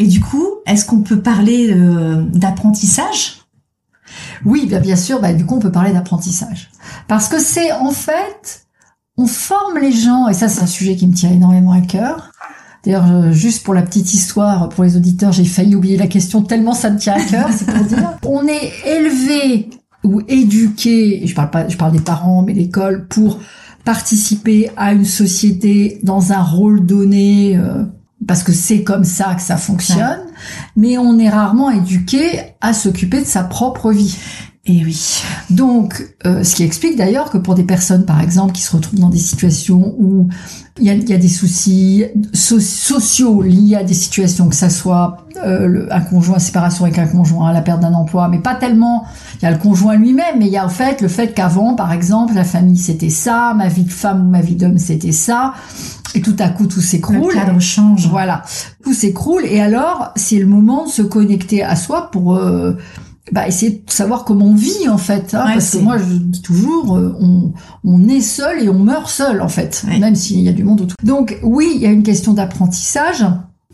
Et 0.00 0.06
du 0.06 0.20
coup, 0.20 0.46
est-ce 0.64 0.84
qu'on 0.84 1.00
peut 1.00 1.20
parler 1.20 1.72
euh, 1.72 2.22
d'apprentissage? 2.32 3.37
Oui, 4.44 4.66
bien, 4.66 4.80
bien 4.80 4.96
sûr, 4.96 5.20
bah, 5.20 5.32
du 5.32 5.44
coup, 5.46 5.56
on 5.56 5.60
peut 5.60 5.72
parler 5.72 5.92
d'apprentissage. 5.92 6.70
Parce 7.06 7.28
que 7.28 7.38
c'est, 7.38 7.72
en 7.72 7.90
fait, 7.90 8.66
on 9.16 9.26
forme 9.26 9.78
les 9.78 9.92
gens, 9.92 10.28
et 10.28 10.34
ça, 10.34 10.48
c'est 10.48 10.62
un 10.62 10.66
sujet 10.66 10.96
qui 10.96 11.06
me 11.06 11.14
tient 11.14 11.30
énormément 11.30 11.72
à 11.72 11.80
cœur. 11.80 12.30
D'ailleurs, 12.84 13.32
juste 13.32 13.64
pour 13.64 13.74
la 13.74 13.82
petite 13.82 14.14
histoire, 14.14 14.68
pour 14.68 14.84
les 14.84 14.96
auditeurs, 14.96 15.32
j'ai 15.32 15.44
failli 15.44 15.74
oublier 15.74 15.96
la 15.96 16.06
question 16.06 16.42
tellement 16.42 16.74
ça 16.74 16.90
me 16.90 16.98
tient 16.98 17.14
à 17.14 17.24
cœur, 17.24 17.48
c'est 17.54 17.66
pour 17.66 17.84
dire. 17.84 18.12
On 18.26 18.46
est 18.46 18.72
élevé 18.86 19.70
ou 20.04 20.22
éduqué, 20.28 21.22
et 21.22 21.26
je 21.26 21.34
parle 21.34 21.50
pas, 21.50 21.68
je 21.68 21.76
parle 21.76 21.92
des 21.92 22.00
parents, 22.00 22.42
mais 22.42 22.54
l'école, 22.54 23.08
pour 23.08 23.40
participer 23.84 24.70
à 24.76 24.92
une 24.92 25.04
société 25.04 25.98
dans 26.02 26.32
un 26.32 26.42
rôle 26.42 26.86
donné, 26.86 27.56
euh, 27.56 27.84
parce 28.26 28.42
que 28.42 28.52
c'est 28.52 28.82
comme 28.82 29.04
ça 29.04 29.34
que 29.34 29.42
ça 29.42 29.56
fonctionne, 29.56 30.20
mais 30.76 30.98
on 30.98 31.18
est 31.18 31.28
rarement 31.28 31.70
éduqué 31.70 32.40
à 32.60 32.72
s'occuper 32.72 33.20
de 33.20 33.26
sa 33.26 33.44
propre 33.44 33.92
vie. 33.92 34.16
Et 34.68 34.84
oui. 34.84 35.22
Donc, 35.48 36.04
euh, 36.26 36.44
ce 36.44 36.54
qui 36.54 36.62
explique 36.62 36.96
d'ailleurs 36.96 37.30
que 37.30 37.38
pour 37.38 37.54
des 37.54 37.62
personnes, 37.62 38.04
par 38.04 38.20
exemple, 38.20 38.52
qui 38.52 38.60
se 38.60 38.76
retrouvent 38.76 39.00
dans 39.00 39.08
des 39.08 39.18
situations 39.18 39.94
où 39.98 40.28
il 40.78 40.84
y 40.84 40.90
a, 40.90 40.94
y 40.94 41.14
a, 41.14 41.16
des 41.16 41.28
soucis 41.28 42.04
sociaux 42.34 43.40
liés 43.40 43.76
à 43.76 43.82
des 43.82 43.94
situations, 43.94 44.48
que 44.48 44.54
ça 44.54 44.68
soit 44.68 45.24
euh, 45.44 45.86
un 45.90 46.00
conjoint, 46.02 46.38
séparation 46.38 46.84
avec 46.84 46.98
un 46.98 47.06
conjoint, 47.06 47.50
la 47.52 47.62
perte 47.62 47.80
d'un 47.80 47.94
emploi, 47.94 48.28
mais 48.28 48.40
pas 48.40 48.54
tellement. 48.54 49.04
Il 49.40 49.44
y 49.44 49.48
a 49.48 49.52
le 49.52 49.58
conjoint 49.58 49.96
lui-même, 49.96 50.38
mais 50.38 50.46
il 50.46 50.52
y 50.52 50.58
a 50.58 50.66
en 50.66 50.68
fait 50.68 51.00
le 51.00 51.08
fait 51.08 51.32
qu'avant, 51.32 51.74
par 51.74 51.92
exemple, 51.92 52.34
la 52.34 52.44
famille 52.44 52.76
c'était 52.76 53.10
ça, 53.10 53.54
ma 53.56 53.68
vie 53.68 53.84
de 53.84 53.90
femme 53.90 54.26
ou 54.26 54.30
ma 54.30 54.40
vie 54.40 54.56
d'homme 54.56 54.78
c'était 54.78 55.12
ça, 55.12 55.54
et 56.14 56.20
tout 56.20 56.36
à 56.38 56.48
coup 56.48 56.66
tout 56.66 56.80
s'écroule. 56.80 57.34
Le 57.34 57.34
cadre 57.34 57.60
change. 57.60 58.08
Voilà, 58.08 58.42
tout 58.82 58.94
s'écroule. 58.94 59.44
Et 59.44 59.60
alors, 59.60 60.12
c'est 60.16 60.38
le 60.38 60.46
moment 60.46 60.86
de 60.86 60.90
se 60.90 61.02
connecter 61.02 61.62
à 61.62 61.76
soi 61.76 62.10
pour 62.10 62.36
euh, 62.36 62.72
bah, 63.32 63.46
essayer 63.46 63.82
de 63.86 63.90
savoir 63.90 64.24
comment 64.24 64.46
on 64.46 64.54
vit 64.54 64.88
en 64.88 64.98
fait. 64.98 65.34
Hein, 65.34 65.44
parce 65.52 65.72
que 65.72 65.78
moi 65.78 65.98
je 65.98 66.04
dis 66.04 66.42
toujours, 66.42 66.96
euh, 66.96 67.16
on, 67.20 67.52
on 67.84 68.08
est 68.08 68.20
seul 68.20 68.62
et 68.62 68.68
on 68.68 68.78
meurt 68.78 69.08
seul 69.08 69.42
en 69.42 69.48
fait, 69.48 69.84
même 69.98 70.14
s'il 70.14 70.40
y 70.40 70.48
a 70.48 70.52
du 70.52 70.64
monde 70.64 70.82
autour. 70.82 70.96
Donc 71.04 71.38
oui, 71.42 71.72
il 71.74 71.80
y 71.80 71.86
a 71.86 71.90
une 71.90 72.02
question 72.02 72.32
d'apprentissage. 72.32 73.24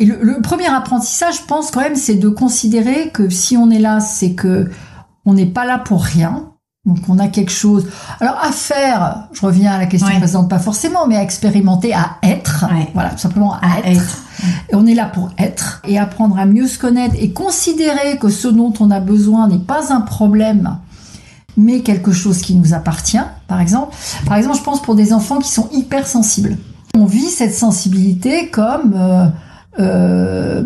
Et 0.01 0.07
le, 0.07 0.19
le, 0.21 0.41
premier 0.41 0.67
apprentissage, 0.67 1.37
je 1.37 1.47
pense 1.47 1.71
quand 1.71 1.81
même, 1.81 1.95
c'est 1.95 2.17
de 2.17 2.29
considérer 2.29 3.11
que 3.13 3.29
si 3.29 3.57
on 3.57 3.71
est 3.71 3.79
là, 3.79 4.01
c'est 4.01 4.35
que 4.35 4.69
on 5.25 5.35
n'est 5.35 5.47
pas 5.47 5.65
là 5.65 5.79
pour 5.79 6.03
rien. 6.03 6.54
Donc 6.87 6.99
on 7.09 7.19
a 7.19 7.29
quelque 7.29 7.51
chose. 7.51 7.87
Alors 8.21 8.37
à 8.43 8.53
faire, 8.53 9.29
je 9.33 9.41
reviens 9.41 9.73
à 9.73 9.79
la 9.79 9.87
question 9.87 10.09
précédente, 10.19 10.51
pas 10.51 10.59
forcément, 10.59 11.07
mais 11.07 11.17
à 11.17 11.23
expérimenter, 11.23 11.95
à 11.95 12.19
être. 12.23 12.67
Voilà, 12.93 13.11
tout 13.11 13.19
simplement 13.19 13.55
à, 13.55 13.81
être. 13.87 14.23
Et 14.69 14.75
on 14.75 14.85
est 14.87 14.95
là 14.95 15.07
pour 15.07 15.31
être 15.39 15.81
et 15.87 15.99
apprendre 15.99 16.39
à 16.39 16.45
mieux 16.45 16.69
se 16.69 16.79
connaître 16.79 17.15
et 17.19 17.33
considérer 17.33 18.19
que 18.19 18.29
ce 18.29 18.49
dont 18.49 18.73
on 18.81 18.91
a 18.91 19.01
besoin 19.01 19.49
n'est 19.49 19.59
pas 19.59 19.95
un 19.95 20.03
problème, 20.03 20.77
mais 21.57 21.81
quelque 21.81 22.13
chose 22.13 22.43
qui 22.43 22.55
nous 22.55 22.75
appartient. 22.75 23.25
Par 23.49 23.61
exemple, 23.61 23.97
par 24.27 24.37
exemple, 24.37 24.59
je 24.59 24.63
pense 24.63 24.83
pour 24.83 24.95
des 24.95 25.15
enfants 25.15 25.39
qui 25.39 25.51
sont 25.51 25.71
hypersensibles. 25.73 26.59
On 26.95 27.07
vit 27.07 27.31
cette 27.31 27.55
sensibilité 27.55 28.51
comme 28.51 28.93
euh, 28.95 29.27
euh, 29.81 30.63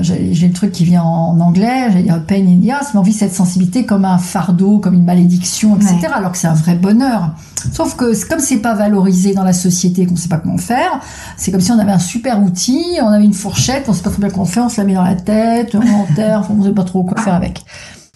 j'ai 0.00 0.46
le 0.46 0.52
truc 0.52 0.72
qui 0.72 0.84
vient 0.84 1.02
en 1.02 1.38
anglais, 1.40 1.90
j'ai 1.92 2.02
dire 2.02 2.22
pain 2.26 2.36
in 2.36 2.60
the 2.60 2.70
ass, 2.70 2.94
mais 2.94 3.00
on 3.00 3.02
vit 3.02 3.12
cette 3.12 3.34
sensibilité 3.34 3.84
comme 3.84 4.04
un 4.04 4.18
fardeau, 4.18 4.78
comme 4.78 4.94
une 4.94 5.04
malédiction, 5.04 5.76
etc. 5.76 6.08
Alors 6.14 6.32
que 6.32 6.38
c'est 6.38 6.46
un 6.46 6.54
vrai 6.54 6.74
bonheur. 6.74 7.34
Sauf 7.72 7.96
que 7.96 8.28
comme 8.28 8.38
c'est 8.38 8.58
pas 8.58 8.74
valorisé 8.74 9.34
dans 9.34 9.44
la 9.44 9.52
société, 9.52 10.06
qu'on 10.06 10.16
sait 10.16 10.28
pas 10.28 10.38
comment 10.38 10.58
faire, 10.58 11.00
c'est 11.36 11.50
comme 11.50 11.60
si 11.60 11.70
on 11.72 11.78
avait 11.78 11.92
un 11.92 11.98
super 11.98 12.42
outil, 12.42 12.84
on 13.02 13.08
avait 13.08 13.24
une 13.24 13.34
fourchette, 13.34 13.84
on 13.88 13.92
sait 13.92 14.02
pas 14.02 14.10
trop 14.10 14.20
bien 14.20 14.30
comment 14.30 14.44
faire, 14.46 14.64
on 14.64 14.68
se 14.68 14.80
la 14.80 14.86
met 14.86 14.94
dans 14.94 15.04
la 15.04 15.16
tête, 15.16 15.74
on 15.74 15.80
enterre, 15.80 16.48
on 16.50 16.62
sait 16.62 16.72
pas 16.72 16.84
trop 16.84 17.04
quoi 17.04 17.20
faire 17.20 17.34
avec. 17.34 17.64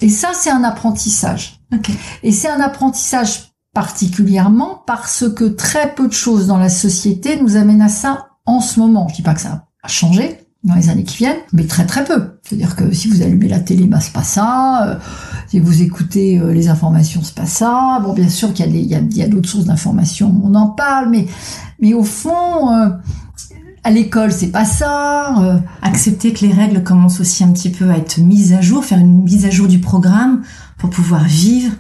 Et 0.00 0.09
ça, 0.09 0.28
c'est 0.35 0.50
un 0.50 0.64
apprentissage. 0.64 1.61
Okay. 1.75 1.94
Et 2.23 2.32
c'est 2.32 2.49
un 2.49 2.61
apprentissage 2.61 3.52
particulièrement 3.75 4.82
parce 4.87 5.28
que 5.28 5.44
très 5.44 5.94
peu 5.94 6.09
de 6.09 6.12
choses 6.12 6.47
dans 6.47 6.56
la 6.56 6.70
société 6.70 7.40
nous 7.40 7.56
amènent 7.56 7.82
à 7.82 7.88
ça 7.88 8.28
en 8.47 8.61
ce 8.61 8.80
moment. 8.80 9.06
Je 9.09 9.16
dis 9.16 9.23
pas 9.23 9.35
que 9.35 9.40
ça 9.40 9.66
a 9.82 9.88
changé 9.88 10.38
dans 10.62 10.75
les 10.75 10.90
années 10.90 11.04
qui 11.04 11.18
viennent, 11.18 11.38
mais 11.52 11.64
très 11.64 11.87
très 11.87 12.04
peu. 12.04 12.38
C'est-à-dire 12.42 12.76
que 12.76 12.92
si 12.92 13.08
vous 13.08 13.22
allumez 13.22 13.49
la 13.49 13.60
télé, 13.60 13.87
bah 13.87 13.99
c'est 14.00 14.12
pas 14.12 14.22
ça. 14.22 14.88
Euh, 14.88 14.94
si 15.49 15.58
vous 15.58 15.82
écoutez 15.82 16.38
euh, 16.38 16.52
les 16.52 16.68
informations, 16.68 17.22
c'est 17.22 17.34
pas 17.34 17.46
ça. 17.46 18.00
Bon, 18.02 18.12
bien 18.12 18.28
sûr 18.28 18.52
qu'il 18.52 18.66
y 18.66 18.94
a 18.94 19.00
des, 19.00 19.22
a, 19.22 19.28
d'autres 19.28 19.49
sources 19.49 19.64
d'informations, 19.64 20.38
on 20.44 20.54
en 20.54 20.68
parle, 20.68 21.08
mais 21.08 21.26
mais 21.80 21.94
au 21.94 22.04
fond, 22.04 22.75
euh, 22.75 22.90
à 23.84 23.90
l'école, 23.90 24.32
c'est 24.32 24.50
pas 24.50 24.66
ça. 24.66 25.62
Accepter 25.80 26.34
que 26.34 26.44
les 26.44 26.52
règles 26.52 26.82
commencent 26.82 27.20
aussi 27.20 27.42
un 27.42 27.52
petit 27.52 27.70
peu 27.70 27.88
à 27.88 27.96
être 27.96 28.18
mises 28.18 28.52
à 28.52 28.60
jour, 28.60 28.84
faire 28.84 28.99
une 28.99 29.22
mise 29.22 29.46
à 29.46 29.50
jour 29.50 29.66
du 29.66 29.78
programme 29.78 30.42
pour 30.76 30.90
pouvoir 30.90 31.25
vivre 31.25 31.72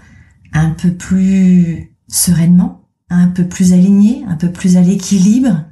un 0.54 0.70
peu 0.70 0.90
plus 0.90 1.94
sereinement, 2.08 2.80
un 3.10 3.28
peu 3.28 3.44
plus 3.44 3.74
aligné, 3.74 4.24
un 4.26 4.36
peu 4.36 4.50
plus 4.50 4.78
à 4.78 4.80
l'équilibre 4.80 5.64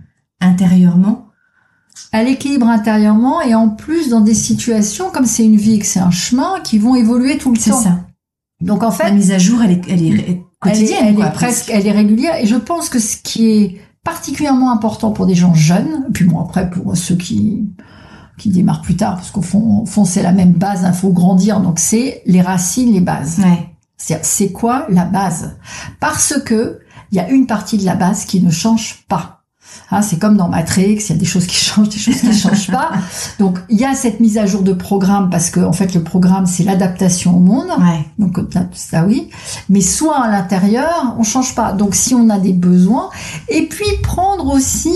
intérieurement 0.42 1.27
à 2.12 2.22
l'équilibre 2.22 2.68
intérieurement 2.68 3.42
et 3.42 3.54
en 3.54 3.68
plus 3.68 4.08
dans 4.08 4.20
des 4.20 4.34
situations 4.34 5.10
comme 5.10 5.26
c'est 5.26 5.44
une 5.44 5.56
vie 5.56 5.74
et 5.74 5.78
que 5.78 5.86
c'est 5.86 6.00
un 6.00 6.10
chemin 6.10 6.60
qui 6.64 6.78
vont 6.78 6.94
évoluer 6.94 7.38
tout 7.38 7.52
le 7.52 7.58
temps. 7.58 7.76
C'est 7.78 7.88
ça. 7.88 8.00
Donc 8.60 8.82
en 8.82 8.90
fait, 8.90 9.04
la 9.04 9.12
mise 9.12 9.30
à 9.30 9.38
jour, 9.38 9.60
elle 9.62 9.72
est, 9.72 9.82
elle 9.88 10.02
est 10.02 10.42
quotidienne. 10.60 10.98
Elle 11.00 11.06
est, 11.06 11.20
elle 11.20 11.26
est 11.26 11.32
presque, 11.32 11.70
elle 11.72 11.86
est 11.86 11.92
régulière. 11.92 12.36
Et 12.36 12.46
je 12.46 12.56
pense 12.56 12.88
que 12.88 12.98
ce 12.98 13.16
qui 13.16 13.50
est 13.50 13.80
particulièrement 14.02 14.72
important 14.72 15.12
pour 15.12 15.26
des 15.26 15.34
gens 15.34 15.54
jeunes, 15.54 16.06
puis 16.12 16.24
moi 16.24 16.44
après 16.48 16.70
pour 16.70 16.96
ceux 16.96 17.16
qui 17.16 17.64
qui 18.38 18.50
démarrent 18.50 18.82
plus 18.82 18.96
tard, 18.96 19.16
parce 19.16 19.32
qu'au 19.32 19.42
fond, 19.42 19.84
fond 19.84 20.04
c'est 20.04 20.22
la 20.22 20.32
même 20.32 20.52
base, 20.52 20.80
il 20.82 20.86
hein, 20.86 20.92
faut 20.92 21.10
grandir. 21.10 21.60
Donc 21.60 21.78
c'est 21.78 22.22
les 22.24 22.40
racines, 22.40 22.92
les 22.92 23.00
bases. 23.00 23.40
Ouais. 23.40 23.74
C'est 24.22 24.52
quoi 24.52 24.86
la 24.88 25.04
base? 25.04 25.56
Parce 26.00 26.40
que 26.44 26.78
il 27.10 27.16
y 27.16 27.20
a 27.20 27.28
une 27.30 27.46
partie 27.46 27.78
de 27.78 27.84
la 27.84 27.96
base 27.96 28.24
qui 28.24 28.40
ne 28.40 28.50
change 28.50 29.04
pas. 29.08 29.37
Hein, 29.90 30.02
c'est 30.02 30.18
comme 30.18 30.36
dans 30.36 30.48
Matrix, 30.48 30.96
il 30.96 31.08
y 31.08 31.12
a 31.12 31.16
des 31.16 31.24
choses 31.24 31.46
qui 31.46 31.56
changent, 31.64 31.88
des 31.88 31.98
choses 31.98 32.20
qui 32.20 32.26
ne 32.26 32.32
changent 32.32 32.70
pas. 32.70 32.90
Donc 33.38 33.58
il 33.68 33.78
y 33.78 33.84
a 33.84 33.94
cette 33.94 34.20
mise 34.20 34.38
à 34.38 34.46
jour 34.46 34.62
de 34.62 34.72
programme 34.72 35.30
parce 35.30 35.50
que 35.50 35.60
en 35.60 35.72
fait 35.72 35.94
le 35.94 36.02
programme 36.02 36.46
c'est 36.46 36.64
l'adaptation 36.64 37.36
au 37.36 37.40
monde. 37.40 37.68
Ouais. 37.78 38.04
Donc 38.18 38.38
ça 38.74 39.04
oui, 39.04 39.30
mais 39.68 39.80
soit 39.80 40.24
à 40.24 40.30
l'intérieur 40.30 41.16
on 41.18 41.22
change 41.22 41.54
pas. 41.54 41.72
Donc 41.72 41.94
si 41.94 42.14
on 42.14 42.28
a 42.30 42.38
des 42.38 42.52
besoins 42.52 43.10
et 43.48 43.66
puis 43.66 43.86
prendre 44.02 44.52
aussi 44.52 44.90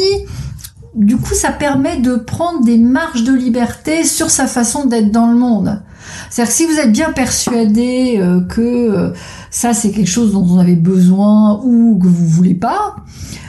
du 0.95 1.17
coup, 1.17 1.35
ça 1.35 1.51
permet 1.51 1.99
de 1.99 2.17
prendre 2.17 2.65
des 2.65 2.77
marges 2.77 3.25
de 3.25 3.33
liberté 3.33 4.05
sur 4.05 4.31
sa 4.31 4.47
façon 4.47 4.85
d'être 4.85 5.11
dans 5.11 5.27
le 5.27 5.37
monde. 5.37 5.83
C'est-à-dire 6.31 6.53
que 6.53 6.57
si 6.57 6.67
vous 6.67 6.79
êtes 6.79 6.93
bien 6.93 7.13
persuadé 7.13 8.17
euh, 8.19 8.41
que 8.41 8.61
euh, 8.61 9.13
ça 9.51 9.75
c'est 9.75 9.91
quelque 9.91 10.11
chose 10.11 10.33
dont 10.33 10.45
vous 10.45 10.59
avez 10.59 10.77
besoin 10.77 11.61
ou 11.65 11.99
que 12.01 12.07
vous 12.07 12.27
voulez 12.27 12.55
pas, 12.55 12.97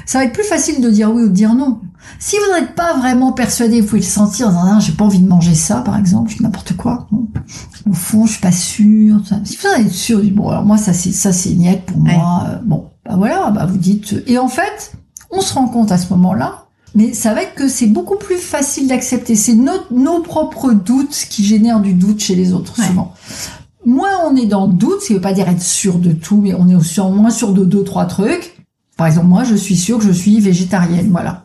ça 0.06 0.20
va 0.20 0.26
être 0.26 0.34
plus 0.34 0.44
facile 0.44 0.82
de 0.82 0.90
dire 0.90 1.12
oui 1.12 1.24
ou 1.24 1.30
de 1.30 1.34
dire 1.34 1.54
non. 1.56 1.80
Si 2.20 2.36
vous 2.38 2.54
n'êtes 2.54 2.76
pas 2.76 2.98
vraiment 2.98 3.32
persuadé, 3.32 3.82
vous 3.82 3.88
pouvez 3.88 4.02
le 4.02 4.06
sentir, 4.06 4.52
non, 4.52 4.80
j'ai 4.80 4.94
pas 4.94 5.06
envie 5.06 5.20
de 5.20 5.28
manger 5.28 5.56
ça, 5.56 5.78
par 5.78 5.98
exemple, 5.98 6.32
je 6.36 6.44
n'importe 6.44 6.76
quoi. 6.76 7.08
Au 7.90 7.94
fond, 7.94 8.26
je 8.26 8.34
suis 8.34 8.42
pas 8.42 8.52
sûre. 8.52 9.22
Si 9.44 9.58
vous 9.58 9.68
en 9.68 9.80
êtes 9.82 9.92
sûr, 9.92 10.22
bon, 10.32 10.50
alors 10.50 10.64
moi, 10.64 10.78
ça 10.78 10.94
c'est 10.94 11.12
ça 11.12 11.34
c'est 11.34 11.52
niette 11.52 11.86
pour 11.86 11.98
moi. 11.98 12.46
Euh, 12.48 12.60
bon, 12.64 12.86
bah 13.06 13.16
voilà, 13.18 13.52
bah 13.52 13.66
vous 13.66 13.78
dites. 13.78 14.24
Et 14.28 14.38
en 14.38 14.48
fait, 14.48 14.94
on 15.32 15.42
se 15.42 15.54
rend 15.54 15.68
compte 15.68 15.92
à 15.92 15.98
ce 15.98 16.10
moment-là, 16.14 16.63
mais 16.96 17.14
ça 17.14 17.34
va 17.34 17.44
être 17.44 17.56
que 17.56 17.68
c'est 17.68 17.88
beaucoup 17.88 18.18
plus 18.18 18.38
facile 18.38 18.88
d'accepter. 18.88 19.36
C'est 19.36 19.56
nos, 19.56 19.80
nos 19.92 20.22
propres 20.22 20.74
doutes 20.74 21.28
qui 21.30 21.44
génèrent 21.44 21.82
du 21.82 21.94
doute 21.94 22.20
chez 22.20 22.36
les 22.36 22.54
autres 22.54 22.76
souvent. 22.76 23.14
Moins 23.86 24.12
on 24.26 24.36
est 24.36 24.46
dans 24.46 24.68
le 24.68 24.74
doute, 24.74 25.02
ce 25.02 25.08
qui 25.08 25.14
veut 25.14 25.22
pas 25.22 25.34
dire 25.34 25.50
être 25.50 25.62
sûr 25.62 26.00
de 26.00 26.14
tout, 26.14 26.38
mais 26.38 26.54
on 26.54 26.70
est 26.70 26.76
aussi 26.76 27.02
moins 27.02 27.30
sûr 27.30 27.54
de 27.54 27.66
deux 27.66 27.84
trois 27.84 28.06
trucs 28.06 28.54
par 28.98 29.08
exemple, 29.08 29.28
moi, 29.28 29.44
je 29.44 29.56
suis 29.56 29.76
sûre 29.76 29.98
que 29.98 30.06
je 30.06 30.12
suis 30.12 30.40
végétarienne, 30.40 31.10
voilà. 31.12 31.44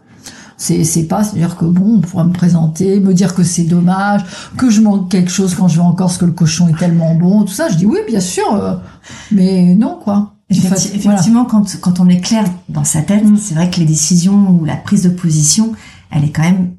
C'est, 0.57 0.83
c'est 0.83 1.05
pas, 1.05 1.23
c'est-à-dire 1.23 1.57
que 1.57 1.65
bon, 1.65 1.97
on 1.97 2.01
pourra 2.01 2.25
me 2.25 2.33
présenter, 2.33 2.99
me 2.99 3.15
dire 3.15 3.35
que 3.35 3.45
c'est 3.45 3.63
dommage, 3.63 4.25
que 4.57 4.71
je 4.71 4.81
manque 4.81 5.09
quelque 5.09 5.31
chose 5.31 5.55
quand 5.55 5.69
je 5.69 5.77
vais 5.77 5.85
en 5.85 5.93
Corse, 5.93 6.19
que 6.19 6.25
le 6.25 6.33
cochon 6.33 6.69
est 6.69 6.77
tellement 6.77 7.15
bon, 7.15 7.45
tout 7.45 7.53
ça. 7.53 7.69
Je 7.69 7.77
dis 7.77 7.87
oui, 7.87 7.99
bien 8.09 8.21
sûr, 8.21 8.55
euh, 8.55 8.75
mais 9.31 9.75
non, 9.77 9.99
quoi. 10.03 10.35
Effectivement, 10.51 11.45
quand, 11.45 11.79
quand 11.81 12.01
on 12.01 12.09
est 12.09 12.21
clair 12.21 12.45
dans 12.69 12.85
sa 12.85 13.03
tête, 13.03 13.25
mm. 13.25 13.37
c'est 13.37 13.55
vrai 13.55 13.71
que 13.71 13.81
les 13.81 13.87
décisions 13.87 14.51
ou 14.51 14.65
la 14.65 14.77
prise 14.77 15.03
de 15.03 15.11
position, 15.11 15.73
elle 16.11 16.25
est 16.25 16.31
quand 16.31 16.43
même 16.43 16.73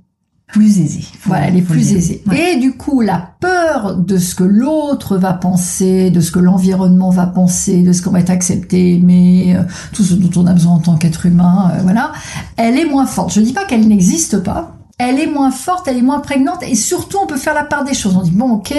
plus 0.47 0.79
aisée. 0.79 1.05
Voilà, 1.25 1.47
elle 1.47 1.57
est 1.57 1.61
plus 1.61 1.93
aisée. 1.93 2.23
Et 2.35 2.57
du 2.57 2.73
coup, 2.73 3.01
la 3.01 3.33
peur 3.39 3.95
de 3.97 4.17
ce 4.17 4.33
que 4.33 4.43
l'autre 4.43 5.17
va 5.17 5.33
penser, 5.33 6.09
de 6.09 6.21
ce 6.21 6.31
que 6.31 6.39
l'environnement 6.39 7.11
va 7.11 7.27
penser, 7.27 7.83
de 7.83 7.93
ce 7.93 8.01
qu'on 8.01 8.09
va 8.09 8.19
être 8.19 8.31
accepté, 8.31 8.95
aimé, 8.95 9.55
euh, 9.55 9.63
tout 9.93 10.03
ce 10.03 10.15
dont 10.15 10.41
on 10.41 10.47
a 10.47 10.53
besoin 10.53 10.73
en 10.73 10.79
tant 10.79 10.97
qu'être 10.97 11.27
humain, 11.27 11.71
euh, 11.75 11.81
voilà, 11.83 12.13
elle 12.57 12.77
est 12.77 12.85
moins 12.85 13.05
forte. 13.05 13.31
Je 13.31 13.41
dis 13.41 13.53
pas 13.53 13.65
qu'elle 13.65 13.87
n'existe 13.87 14.39
pas. 14.39 14.75
Elle 14.97 15.19
est 15.19 15.27
moins 15.27 15.51
forte, 15.51 15.87
elle 15.87 15.97
est 15.97 16.01
moins 16.01 16.19
prégnante, 16.19 16.61
et 16.63 16.75
surtout, 16.75 17.19
on 17.23 17.27
peut 17.27 17.37
faire 17.37 17.53
la 17.53 17.63
part 17.63 17.85
des 17.85 17.93
choses. 17.93 18.17
On 18.17 18.23
dit 18.23 18.31
bon, 18.31 18.53
ok, 18.53 18.73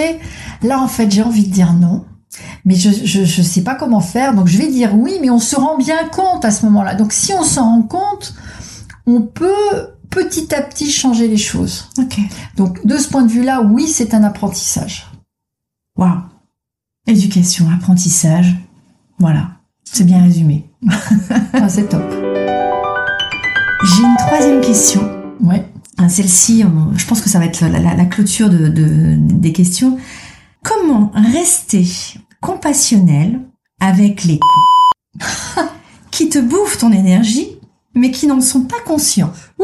là 0.61 0.79
en 0.79 0.87
fait, 0.87 1.09
j'ai 1.09 1.23
envie 1.23 1.47
de 1.47 1.51
dire 1.51 1.73
non 1.73 2.03
mais 2.65 2.75
je, 2.75 2.89
je 2.89 3.25
je 3.25 3.41
sais 3.41 3.61
pas 3.61 3.75
comment 3.75 3.99
faire 3.99 4.33
donc 4.33 4.47
je 4.47 4.57
vais 4.57 4.67
dire 4.67 4.95
oui 4.95 5.17
mais 5.21 5.29
on 5.29 5.39
se 5.39 5.55
rend 5.55 5.77
bien 5.77 6.07
compte 6.07 6.45
à 6.45 6.51
ce 6.51 6.65
moment-là 6.65 6.95
donc 6.95 7.11
si 7.11 7.33
on 7.33 7.43
s'en 7.43 7.63
rend 7.63 7.81
compte 7.81 8.33
on 9.05 9.21
peut 9.21 9.89
petit 10.11 10.53
à 10.53 10.61
petit 10.61 10.91
changer 10.91 11.27
les 11.27 11.37
choses. 11.37 11.89
Donc 12.55 12.85
de 12.85 12.97
ce 12.97 13.07
point 13.07 13.23
de 13.23 13.31
vue-là, 13.31 13.61
oui, 13.61 13.87
c'est 13.87 14.13
un 14.13 14.23
apprentissage. 14.23 15.09
Waouh. 15.97 16.19
Éducation, 17.07 17.67
apprentissage. 17.73 18.55
Voilà. 19.17 19.51
C'est 19.83 20.03
bien 20.03 20.21
résumé. 20.21 20.69
ah, 21.53 21.67
c'est 21.67 21.89
top. 21.89 22.03
J'ai 23.83 24.03
une 24.03 24.17
troisième 24.19 24.61
question. 24.61 25.01
Ouais. 25.39 25.65
Ah, 25.97 26.09
celle-ci, 26.09 26.63
je 26.95 27.05
pense 27.05 27.21
que 27.21 27.29
ça 27.29 27.39
va 27.39 27.45
être 27.45 27.61
la, 27.61 28.05
clôture 28.05 28.49
de, 28.49 28.67
des 29.17 29.53
questions. 29.53 29.97
Comment 30.63 31.11
rester 31.33 31.85
compassionnel 32.39 33.41
avec 33.79 34.23
les 34.23 34.39
qui 36.11 36.29
te 36.29 36.39
bouffent 36.39 36.77
ton 36.77 36.91
énergie, 36.91 37.59
mais 37.95 38.11
qui 38.11 38.27
n'en 38.27 38.41
sont 38.41 38.63
pas 38.63 38.79
conscients? 38.85 39.33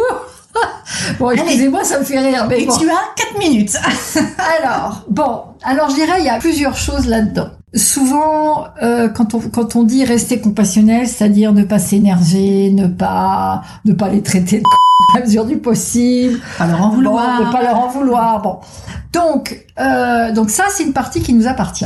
Bon, 1.19 1.29
excusez-moi, 1.29 1.83
ça 1.83 1.99
me 1.99 2.03
fait 2.03 2.19
rire. 2.19 2.47
Mais 2.49 2.63
Et 2.63 2.67
tu 2.67 2.89
as 2.89 3.13
4 3.15 3.37
minutes. 3.37 3.77
alors, 4.59 5.03
bon, 5.07 5.43
alors 5.63 5.89
je 5.91 5.95
dirais, 5.95 6.19
il 6.19 6.25
y 6.25 6.29
a 6.29 6.39
plusieurs 6.39 6.75
choses 6.75 7.05
là-dedans. 7.05 7.49
Souvent, 7.73 8.65
euh, 8.81 9.09
quand 9.09 9.33
on 9.33 9.39
quand 9.39 9.75
on 9.75 9.83
dit 9.83 10.05
rester 10.05 10.39
compassionnel, 10.39 11.07
c'est-à-dire 11.07 11.53
ne 11.53 11.63
pas 11.63 11.79
s'énerver, 11.79 12.71
ne 12.71 12.87
pas 12.87 13.61
ne 13.85 13.93
pas 13.93 14.09
les 14.09 14.21
traiter 14.21 14.59
de 14.59 14.63
à 15.17 15.21
mesure 15.21 15.45
du 15.45 15.57
possible, 15.57 16.39
pas 16.57 16.67
leur 16.67 16.81
en 16.81 16.89
vouloir, 16.89 17.45
ne 17.45 17.51
pas 17.51 17.61
leur 17.61 17.79
en 17.79 17.89
vouloir. 17.89 18.41
Bon, 18.41 18.59
donc 19.13 19.65
euh, 19.79 20.31
donc 20.33 20.49
ça 20.49 20.65
c'est 20.69 20.83
une 20.83 20.93
partie 20.93 21.21
qui 21.21 21.33
nous 21.33 21.47
appartient. 21.47 21.85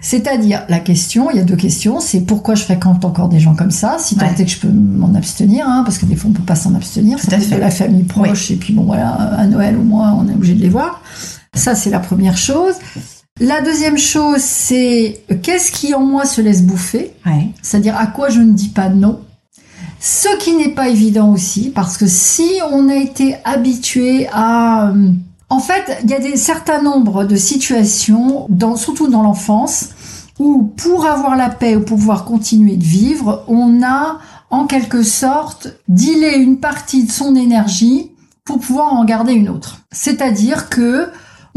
C'est-à-dire, 0.00 0.64
la 0.68 0.78
question, 0.78 1.28
il 1.30 1.38
y 1.38 1.40
a 1.40 1.42
deux 1.42 1.56
questions, 1.56 1.98
c'est 1.98 2.20
pourquoi 2.20 2.54
je 2.54 2.62
fréquente 2.62 3.04
encore 3.04 3.28
des 3.28 3.40
gens 3.40 3.56
comme 3.56 3.72
ça, 3.72 3.96
si 3.98 4.16
tant 4.16 4.26
est 4.26 4.44
que 4.44 4.50
je 4.50 4.60
peux 4.60 4.68
m'en 4.68 5.12
abstenir, 5.14 5.68
hein, 5.68 5.82
parce 5.84 5.98
que 5.98 6.06
des 6.06 6.14
fois 6.14 6.30
on 6.30 6.32
peut 6.32 6.44
pas 6.44 6.54
s'en 6.54 6.74
abstenir, 6.76 7.18
fait 7.18 7.36
de 7.36 7.56
la 7.56 7.70
famille 7.70 8.04
proche, 8.04 8.52
et 8.52 8.56
puis 8.56 8.72
bon 8.72 8.84
voilà, 8.84 9.08
à 9.08 9.44
Noël 9.46 9.76
au 9.76 9.82
moins 9.82 10.12
on 10.12 10.28
est 10.28 10.34
obligé 10.34 10.54
de 10.54 10.60
les 10.60 10.68
voir. 10.68 11.02
Ça 11.52 11.74
c'est 11.74 11.90
la 11.90 11.98
première 11.98 12.36
chose. 12.36 12.74
La 13.38 13.60
deuxième 13.60 13.98
chose, 13.98 14.40
c'est 14.40 15.20
qu'est-ce 15.42 15.70
qui 15.70 15.92
en 15.94 16.00
moi 16.00 16.24
se 16.24 16.40
laisse 16.40 16.62
bouffer, 16.62 17.12
c'est-à-dire 17.60 17.96
à 17.96 18.06
quoi 18.06 18.30
je 18.30 18.40
ne 18.40 18.52
dis 18.52 18.70
pas 18.70 18.88
non. 18.88 19.20
Ce 20.00 20.38
qui 20.38 20.54
n'est 20.54 20.70
pas 20.70 20.88
évident 20.88 21.32
aussi, 21.32 21.70
parce 21.70 21.98
que 21.98 22.06
si 22.06 22.48
on 22.70 22.88
a 22.88 22.94
été 22.94 23.36
habitué 23.44 24.26
à 24.32 24.90
euh, 24.90 25.10
en 25.48 25.60
fait, 25.60 25.98
il 26.02 26.10
y 26.10 26.14
a 26.14 26.18
des 26.18 26.36
certains 26.36 26.82
nombres 26.82 27.24
de 27.24 27.36
situations, 27.36 28.46
dans, 28.48 28.76
surtout 28.76 29.08
dans 29.08 29.22
l'enfance, 29.22 29.90
où 30.38 30.64
pour 30.76 31.06
avoir 31.06 31.36
la 31.36 31.50
paix 31.50 31.76
ou 31.76 31.80
pour 31.80 31.98
pouvoir 31.98 32.24
continuer 32.24 32.76
de 32.76 32.84
vivre, 32.84 33.44
on 33.48 33.82
a 33.82 34.18
en 34.50 34.66
quelque 34.66 35.02
sorte 35.02 35.68
dilé 35.88 36.36
une 36.36 36.58
partie 36.58 37.04
de 37.04 37.12
son 37.12 37.36
énergie 37.36 38.12
pour 38.44 38.60
pouvoir 38.60 38.92
en 38.92 39.04
garder 39.04 39.34
une 39.34 39.48
autre. 39.48 39.80
C'est-à-dire 39.92 40.68
que 40.68 41.08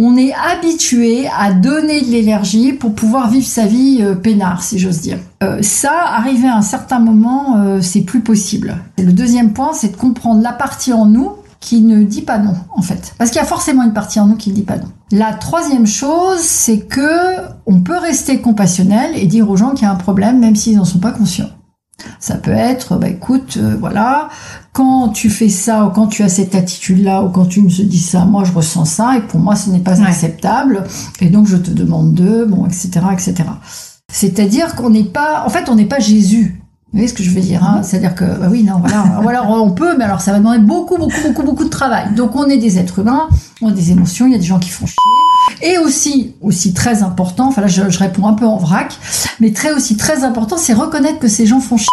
on 0.01 0.15
est 0.15 0.33
habitué 0.33 1.27
à 1.27 1.51
donner 1.51 2.01
de 2.01 2.07
l'énergie 2.07 2.71
pour 2.71 2.95
pouvoir 2.95 3.29
vivre 3.29 3.45
sa 3.45 3.65
vie 3.65 3.99
euh, 3.99 4.15
peinard, 4.15 4.63
si 4.63 4.79
j'ose 4.79 5.01
dire. 5.01 5.17
Euh, 5.43 5.61
ça, 5.61 5.91
arrivé 6.07 6.47
à 6.47 6.55
un 6.55 6.61
certain 6.61 6.99
moment, 6.99 7.57
euh, 7.57 7.81
c'est 7.81 8.01
plus 8.01 8.21
possible. 8.21 8.77
Le 8.97 9.11
deuxième 9.11 9.51
point, 9.51 9.73
c'est 9.73 9.91
de 9.91 9.97
comprendre 9.97 10.41
la 10.41 10.53
partie 10.53 10.93
en 10.93 11.05
nous 11.05 11.33
qui 11.59 11.81
ne 11.81 12.03
dit 12.03 12.21
pas 12.21 12.37
non, 12.37 12.53
en 12.73 12.81
fait. 12.81 13.13
Parce 13.17 13.29
qu'il 13.29 13.41
y 13.41 13.43
a 13.43 13.47
forcément 13.47 13.83
une 13.83 13.91
partie 13.91 14.21
en 14.21 14.27
nous 14.27 14.37
qui 14.37 14.51
ne 14.51 14.55
dit 14.55 14.63
pas 14.63 14.77
non. 14.77 14.87
La 15.11 15.33
troisième 15.33 15.85
chose, 15.85 16.39
c'est 16.39 16.79
que 16.79 17.35
on 17.65 17.81
peut 17.81 17.97
rester 17.97 18.39
compassionnel 18.39 19.11
et 19.15 19.25
dire 19.25 19.49
aux 19.49 19.57
gens 19.57 19.71
qu'il 19.71 19.83
y 19.83 19.85
a 19.85 19.91
un 19.91 19.95
problème, 19.95 20.39
même 20.39 20.55
s'ils 20.55 20.77
n'en 20.77 20.85
sont 20.85 20.99
pas 20.99 21.11
conscients. 21.11 21.49
Ça 22.19 22.35
peut 22.35 22.51
être, 22.51 22.97
bah 22.97 23.09
écoute, 23.09 23.57
euh, 23.57 23.75
voilà, 23.79 24.29
quand 24.73 25.09
tu 25.09 25.29
fais 25.29 25.49
ça 25.49 25.85
ou 25.85 25.89
quand 25.89 26.07
tu 26.07 26.23
as 26.23 26.29
cette 26.29 26.55
attitude-là 26.55 27.23
ou 27.23 27.29
quand 27.29 27.45
tu 27.45 27.61
me 27.61 27.69
dis 27.69 27.99
ça, 27.99 28.25
moi 28.25 28.43
je 28.43 28.51
ressens 28.51 28.85
ça 28.85 29.17
et 29.17 29.21
pour 29.21 29.39
moi 29.39 29.55
ce 29.55 29.69
n'est 29.69 29.79
pas 29.79 30.01
acceptable 30.01 30.83
et 31.21 31.29
donc 31.29 31.47
je 31.47 31.57
te 31.57 31.71
demande 31.71 32.13
de, 32.13 32.45
bon, 32.45 32.65
etc., 32.65 32.89
etc. 33.11 33.35
C'est-à-dire 34.11 34.75
qu'on 34.75 34.89
n'est 34.89 35.03
pas, 35.03 35.43
en 35.45 35.49
fait, 35.49 35.69
on 35.69 35.75
n'est 35.75 35.85
pas 35.85 35.99
Jésus. 35.99 36.61
Vous 36.91 36.97
voyez 36.97 37.07
ce 37.07 37.13
que 37.13 37.21
je 37.21 37.29
veux 37.29 37.41
dire 37.41 37.63
hein? 37.63 37.83
C'est-à-dire 37.83 38.15
que, 38.15 38.25
bah 38.25 38.47
oui, 38.49 38.63
non, 38.63 38.79
voilà, 38.79 39.19
voilà, 39.21 39.47
on 39.47 39.71
peut, 39.71 39.95
mais 39.95 40.05
alors 40.05 40.21
ça 40.21 40.31
va 40.31 40.39
demander 40.39 40.59
beaucoup, 40.59 40.97
beaucoup, 40.97 41.21
beaucoup, 41.23 41.43
beaucoup 41.43 41.63
de 41.63 41.69
travail. 41.69 42.15
Donc 42.15 42.35
on 42.35 42.47
est 42.47 42.57
des 42.57 42.79
êtres 42.79 42.99
humains, 42.99 43.29
on 43.61 43.67
a 43.67 43.71
des 43.71 43.91
émotions, 43.91 44.25
il 44.25 44.31
y 44.31 44.35
a 44.35 44.39
des 44.39 44.45
gens 44.45 44.59
qui 44.59 44.69
font 44.69 44.87
chier. 44.87 44.95
Et 45.61 45.77
aussi, 45.77 46.35
aussi 46.41 46.73
très 46.73 47.03
important, 47.03 47.47
enfin 47.47 47.61
là 47.61 47.67
je, 47.67 47.81
réponds 47.97 48.27
un 48.27 48.33
peu 48.33 48.45
en 48.45 48.57
vrac, 48.57 48.95
mais 49.39 49.51
très 49.51 49.71
aussi 49.71 49.97
très 49.97 50.23
important, 50.23 50.57
c'est 50.57 50.73
reconnaître 50.73 51.19
que 51.19 51.27
ces 51.27 51.45
gens 51.45 51.59
font 51.59 51.77
chier. 51.77 51.87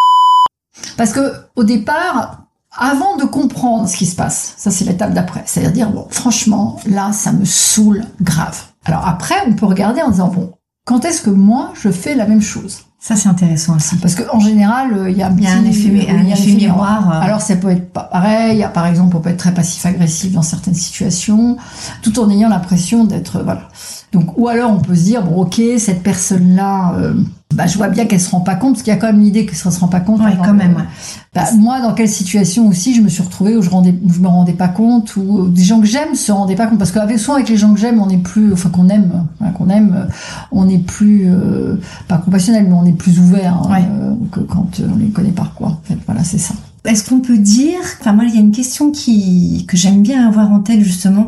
Parce 0.95 1.11
que 1.11 1.33
au 1.55 1.63
départ, 1.63 2.43
avant 2.71 3.17
de 3.17 3.25
comprendre 3.25 3.87
ce 3.87 3.97
qui 3.97 4.05
se 4.05 4.15
passe, 4.15 4.53
ça 4.57 4.71
c'est 4.71 4.85
l'étape 4.85 5.13
d'après, 5.13 5.43
c'est-à-dire 5.45 5.71
dire 5.71 5.89
bon, 5.91 6.07
franchement, 6.09 6.79
là 6.85 7.11
ça 7.11 7.31
me 7.31 7.45
saoule 7.45 8.05
grave. 8.21 8.61
Alors 8.85 9.07
après, 9.07 9.35
on 9.47 9.53
peut 9.53 9.65
regarder 9.65 10.01
en 10.01 10.11
disant 10.11 10.27
bon, 10.27 10.53
quand 10.85 11.05
est-ce 11.05 11.21
que 11.21 11.29
moi 11.29 11.73
je 11.75 11.89
fais 11.89 12.15
la 12.15 12.25
même 12.25 12.41
chose? 12.41 12.86
Ça, 12.99 13.15
c'est 13.15 13.29
intéressant 13.29 13.75
aussi. 13.75 13.95
Parce 13.97 14.15
qu'en 14.15 14.39
général, 14.39 14.91
euh, 14.93 15.09
il 15.09 15.17
y 15.17 15.21
a 15.21 15.27
un, 15.27 15.31
un 15.31 15.65
effet, 15.65 16.09
un 16.09 16.25
effet 16.25 16.53
miroir. 16.53 17.09
Euh. 17.09 17.21
Alors, 17.21 17.41
ça 17.41 17.55
peut 17.55 17.69
être 17.69 17.91
pas 17.91 18.03
pareil. 18.03 18.67
Par 18.73 18.87
exemple, 18.87 19.15
on 19.15 19.19
peut 19.19 19.29
être 19.29 19.37
très 19.37 19.53
passif-agressif 19.53 20.33
dans 20.33 20.41
certaines 20.41 20.75
situations, 20.75 21.57
tout 22.01 22.19
en 22.19 22.29
ayant 22.29 22.49
l'impression 22.49 23.03
d'être... 23.03 23.43
Voilà. 23.43 23.69
Donc, 24.11 24.37
ou 24.37 24.47
alors 24.47 24.71
on 24.71 24.79
peut 24.79 24.95
se 24.95 25.03
dire, 25.03 25.23
bon, 25.23 25.41
ok, 25.41 25.61
cette 25.77 26.01
personne-là... 26.01 26.95
Euh, 26.97 27.13
bah, 27.53 27.65
je 27.65 27.77
vois 27.77 27.87
bien 27.87 28.05
qu'elle 28.05 28.19
se 28.19 28.29
rend 28.29 28.41
pas 28.41 28.55
compte, 28.55 28.73
parce 28.73 28.83
qu'il 28.83 28.93
y 28.93 28.95
a 28.95 28.99
quand 28.99 29.07
même 29.07 29.21
l'idée 29.21 29.45
qu'elle 29.45 29.55
se 29.55 29.79
rend 29.79 29.87
pas 29.87 30.01
compte. 30.01 30.19
Ouais, 30.19 30.37
quand 30.43 30.53
même. 30.53 30.85
Bah, 31.33 31.45
moi, 31.57 31.81
dans 31.81 31.93
quelle 31.93 32.09
situation 32.09 32.67
aussi 32.67 32.93
je 32.93 33.01
me 33.01 33.09
suis 33.09 33.23
retrouvée 33.23 33.55
où 33.55 33.61
je 33.61 33.69
rendais, 33.69 33.95
où 34.03 34.11
je 34.11 34.19
me 34.19 34.27
rendais 34.27 34.53
pas 34.53 34.67
compte, 34.67 35.15
ou 35.15 35.47
des 35.47 35.63
gens 35.63 35.79
que 35.79 35.87
j'aime 35.87 36.13
se 36.15 36.31
rendaient 36.31 36.55
pas 36.55 36.67
compte, 36.67 36.77
parce 36.77 36.91
qu'avec 36.91 37.17
souvent 37.19 37.35
avec 37.35 37.49
les 37.49 37.57
gens 37.57 37.73
que 37.73 37.79
j'aime, 37.79 38.01
on 38.01 38.09
est 38.09 38.17
plus, 38.17 38.51
enfin 38.51 38.69
qu'on 38.69 38.89
aime, 38.89 39.27
qu'on 39.57 39.69
aime, 39.69 40.07
on 40.51 40.67
est 40.67 40.77
plus, 40.77 41.23
euh, 41.27 41.79
pas 42.07 42.17
compassionnel, 42.17 42.65
mais 42.67 42.73
on 42.73 42.85
est 42.85 42.97
plus 42.97 43.19
ouvert 43.19 43.61
hein, 43.69 43.81
euh, 43.91 44.13
que 44.31 44.41
quand 44.41 44.67
on 44.79 44.97
les 44.97 45.09
connaît 45.09 45.31
par 45.31 45.53
quoi. 45.53 45.69
En 45.69 45.81
fait, 45.83 45.97
voilà, 46.05 46.23
c'est 46.23 46.39
ça. 46.39 46.53
Est-ce 46.85 47.09
qu'on 47.09 47.19
peut 47.19 47.37
dire, 47.37 47.79
enfin 47.99 48.13
moi, 48.13 48.25
il 48.27 48.35
y 48.35 48.37
a 48.37 48.41
une 48.41 48.51
question 48.51 48.91
qui 48.91 49.65
que 49.67 49.77
j'aime 49.77 50.01
bien 50.01 50.27
avoir 50.27 50.51
en 50.51 50.59
tête 50.59 50.81
justement 50.81 51.27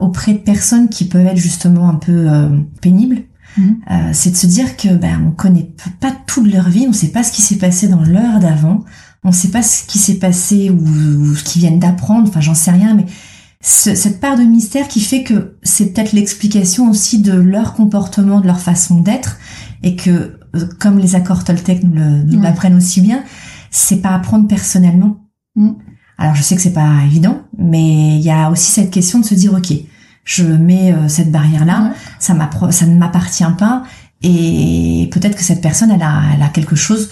auprès 0.00 0.34
de 0.34 0.38
personnes 0.38 0.88
qui 0.88 1.06
peuvent 1.06 1.26
être 1.26 1.36
justement 1.36 1.88
un 1.88 1.94
peu 1.94 2.12
euh, 2.28 2.48
pénibles 2.80 3.22
Euh, 3.58 4.10
c'est 4.12 4.30
de 4.30 4.36
se 4.36 4.46
dire 4.46 4.76
que 4.76 4.94
ben 4.96 5.24
on 5.26 5.30
connaît 5.30 5.70
pas 6.00 6.12
toute 6.26 6.50
leur 6.50 6.68
vie, 6.68 6.86
on 6.88 6.92
sait 6.92 7.08
pas 7.08 7.22
ce 7.22 7.32
qui 7.32 7.42
s'est 7.42 7.56
passé 7.56 7.88
dans 7.88 8.02
l'heure 8.02 8.40
d'avant, 8.40 8.84
on 9.24 9.32
sait 9.32 9.48
pas 9.48 9.62
ce 9.62 9.84
qui 9.84 9.98
s'est 9.98 10.18
passé 10.18 10.70
ou, 10.70 11.34
ce 11.34 11.44
qu'ils 11.44 11.60
viennent 11.60 11.78
d'apprendre, 11.78 12.28
enfin 12.28 12.40
j'en 12.40 12.54
sais 12.54 12.70
rien, 12.70 12.94
mais 12.94 13.06
cette 13.60 14.20
part 14.20 14.36
de 14.36 14.42
mystère 14.42 14.88
qui 14.88 15.00
fait 15.00 15.22
que 15.22 15.56
c'est 15.62 15.92
peut-être 15.92 16.12
l'explication 16.12 16.90
aussi 16.90 17.20
de 17.20 17.32
leur 17.32 17.74
comportement, 17.74 18.40
de 18.40 18.46
leur 18.46 18.58
façon 18.58 19.00
d'être, 19.00 19.38
et 19.84 19.94
que 19.94 20.38
euh, 20.56 20.68
comme 20.80 20.98
les 20.98 21.14
accords 21.14 21.44
Toltec 21.44 21.84
nous 21.84 22.40
l'apprennent 22.40 22.76
aussi 22.76 23.00
bien, 23.00 23.22
c'est 23.70 24.02
pas 24.02 24.14
apprendre 24.14 24.48
personnellement. 24.48 25.28
Mhm. 25.54 25.76
Alors 26.18 26.34
je 26.34 26.42
sais 26.42 26.56
que 26.56 26.62
c'est 26.62 26.72
pas 26.72 27.04
évident, 27.04 27.42
mais 27.56 28.16
il 28.16 28.22
y 28.22 28.30
a 28.30 28.50
aussi 28.50 28.70
cette 28.72 28.90
question 28.90 29.20
de 29.20 29.24
se 29.24 29.34
dire 29.34 29.54
ok, 29.54 29.72
je 30.24 30.44
mets 30.44 30.92
euh, 30.92 31.08
cette 31.08 31.30
barrière 31.30 31.64
là, 31.64 31.92
ça 32.18 32.34
ça 32.70 32.86
ne 32.86 32.96
m'appartient 32.96 33.44
pas 33.58 33.84
et 34.22 35.10
peut-être 35.12 35.36
que 35.36 35.42
cette 35.42 35.60
personne 35.60 35.90
elle 35.90 36.02
a, 36.02 36.22
elle 36.34 36.42
a 36.42 36.48
quelque 36.48 36.76
chose 36.76 37.10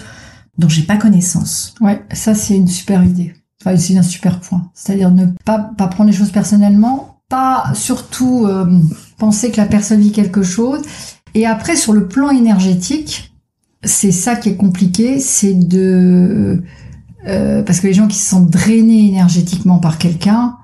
dont 0.57 0.69
j'ai 0.69 0.83
pas 0.83 0.97
connaissance. 0.97 1.75
Ouais, 1.81 2.03
ça 2.13 2.35
c'est 2.35 2.55
une 2.55 2.67
super 2.67 3.03
idée. 3.03 3.33
Enfin, 3.61 3.77
c'est 3.77 3.97
un 3.97 4.03
super 4.03 4.39
point. 4.39 4.69
C'est-à-dire 4.73 5.11
ne 5.11 5.27
pas 5.45 5.59
pas 5.59 5.87
prendre 5.87 6.09
les 6.09 6.15
choses 6.15 6.31
personnellement, 6.31 7.21
pas 7.29 7.71
surtout 7.73 8.45
euh, 8.47 8.65
penser 9.17 9.51
que 9.51 9.57
la 9.57 9.65
personne 9.65 9.99
vit 9.99 10.11
quelque 10.11 10.43
chose. 10.43 10.81
Et 11.33 11.45
après 11.45 11.75
sur 11.75 11.93
le 11.93 12.07
plan 12.07 12.29
énergétique, 12.29 13.33
c'est 13.83 14.11
ça 14.11 14.35
qui 14.35 14.49
est 14.49 14.55
compliqué, 14.55 15.19
c'est 15.19 15.53
de 15.53 16.63
euh, 17.27 17.61
parce 17.63 17.79
que 17.79 17.87
les 17.87 17.93
gens 17.93 18.07
qui 18.07 18.17
se 18.17 18.29
sentent 18.29 18.49
drainés 18.49 19.07
énergétiquement 19.07 19.79
par 19.79 19.97
quelqu'un, 19.97 20.57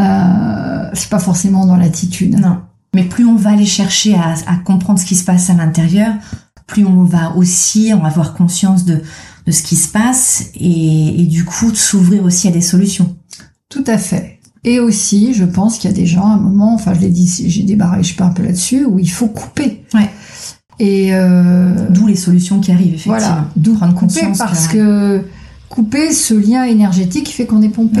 euh, 0.00 0.90
c'est 0.92 1.08
pas 1.08 1.18
forcément 1.18 1.66
dans 1.66 1.76
l'attitude. 1.76 2.38
Non. 2.38 2.58
Mais 2.94 3.04
plus 3.04 3.24
on 3.24 3.36
va 3.36 3.50
aller 3.50 3.66
chercher 3.66 4.14
à, 4.14 4.34
à 4.46 4.56
comprendre 4.56 4.98
ce 4.98 5.04
qui 5.04 5.16
se 5.16 5.24
passe 5.24 5.50
à 5.50 5.54
l'intérieur, 5.54 6.14
plus 6.66 6.84
on 6.84 7.04
va 7.04 7.34
aussi 7.36 7.92
en 7.92 8.04
avoir 8.04 8.34
conscience 8.34 8.84
de, 8.84 9.02
de 9.46 9.52
ce 9.52 9.62
qui 9.62 9.76
se 9.76 9.88
passe 9.88 10.50
et, 10.54 11.22
et 11.22 11.26
du 11.26 11.44
coup 11.44 11.70
de 11.70 11.76
s'ouvrir 11.76 12.24
aussi 12.24 12.48
à 12.48 12.50
des 12.50 12.60
solutions. 12.60 13.16
Tout 13.68 13.84
à 13.86 13.98
fait. 13.98 14.38
Et 14.64 14.80
aussi, 14.80 15.34
je 15.34 15.44
pense 15.44 15.78
qu'il 15.78 15.90
y 15.90 15.92
a 15.92 15.96
des 15.96 16.06
gens 16.06 16.26
à 16.26 16.34
un 16.34 16.38
moment, 16.38 16.74
enfin 16.74 16.94
je 16.94 17.00
l'ai 17.00 17.10
dit, 17.10 17.26
j'ai 17.48 17.62
débarré, 17.64 18.02
je 18.02 18.14
pas 18.16 18.24
un 18.24 18.30
peu 18.30 18.42
là-dessus, 18.42 18.84
où 18.84 18.98
il 18.98 19.10
faut 19.10 19.28
couper. 19.28 19.84
Ouais. 19.92 20.10
Et 20.78 21.14
euh, 21.14 21.88
d'où 21.90 22.06
les 22.06 22.16
solutions 22.16 22.60
qui 22.60 22.72
arrivent 22.72 22.94
effectivement. 22.94 23.18
Voilà, 23.18 23.48
d'où 23.56 23.74
prendre 23.74 23.94
conscience 23.94 24.38
parce 24.38 24.68
que... 24.68 25.24
couper 25.68 26.12
ce 26.12 26.34
lien 26.34 26.62
énergétique 26.64 27.24
qui 27.24 27.32
fait 27.32 27.46
qu'on 27.46 27.62
est 27.62 27.68
pompé 27.68 28.00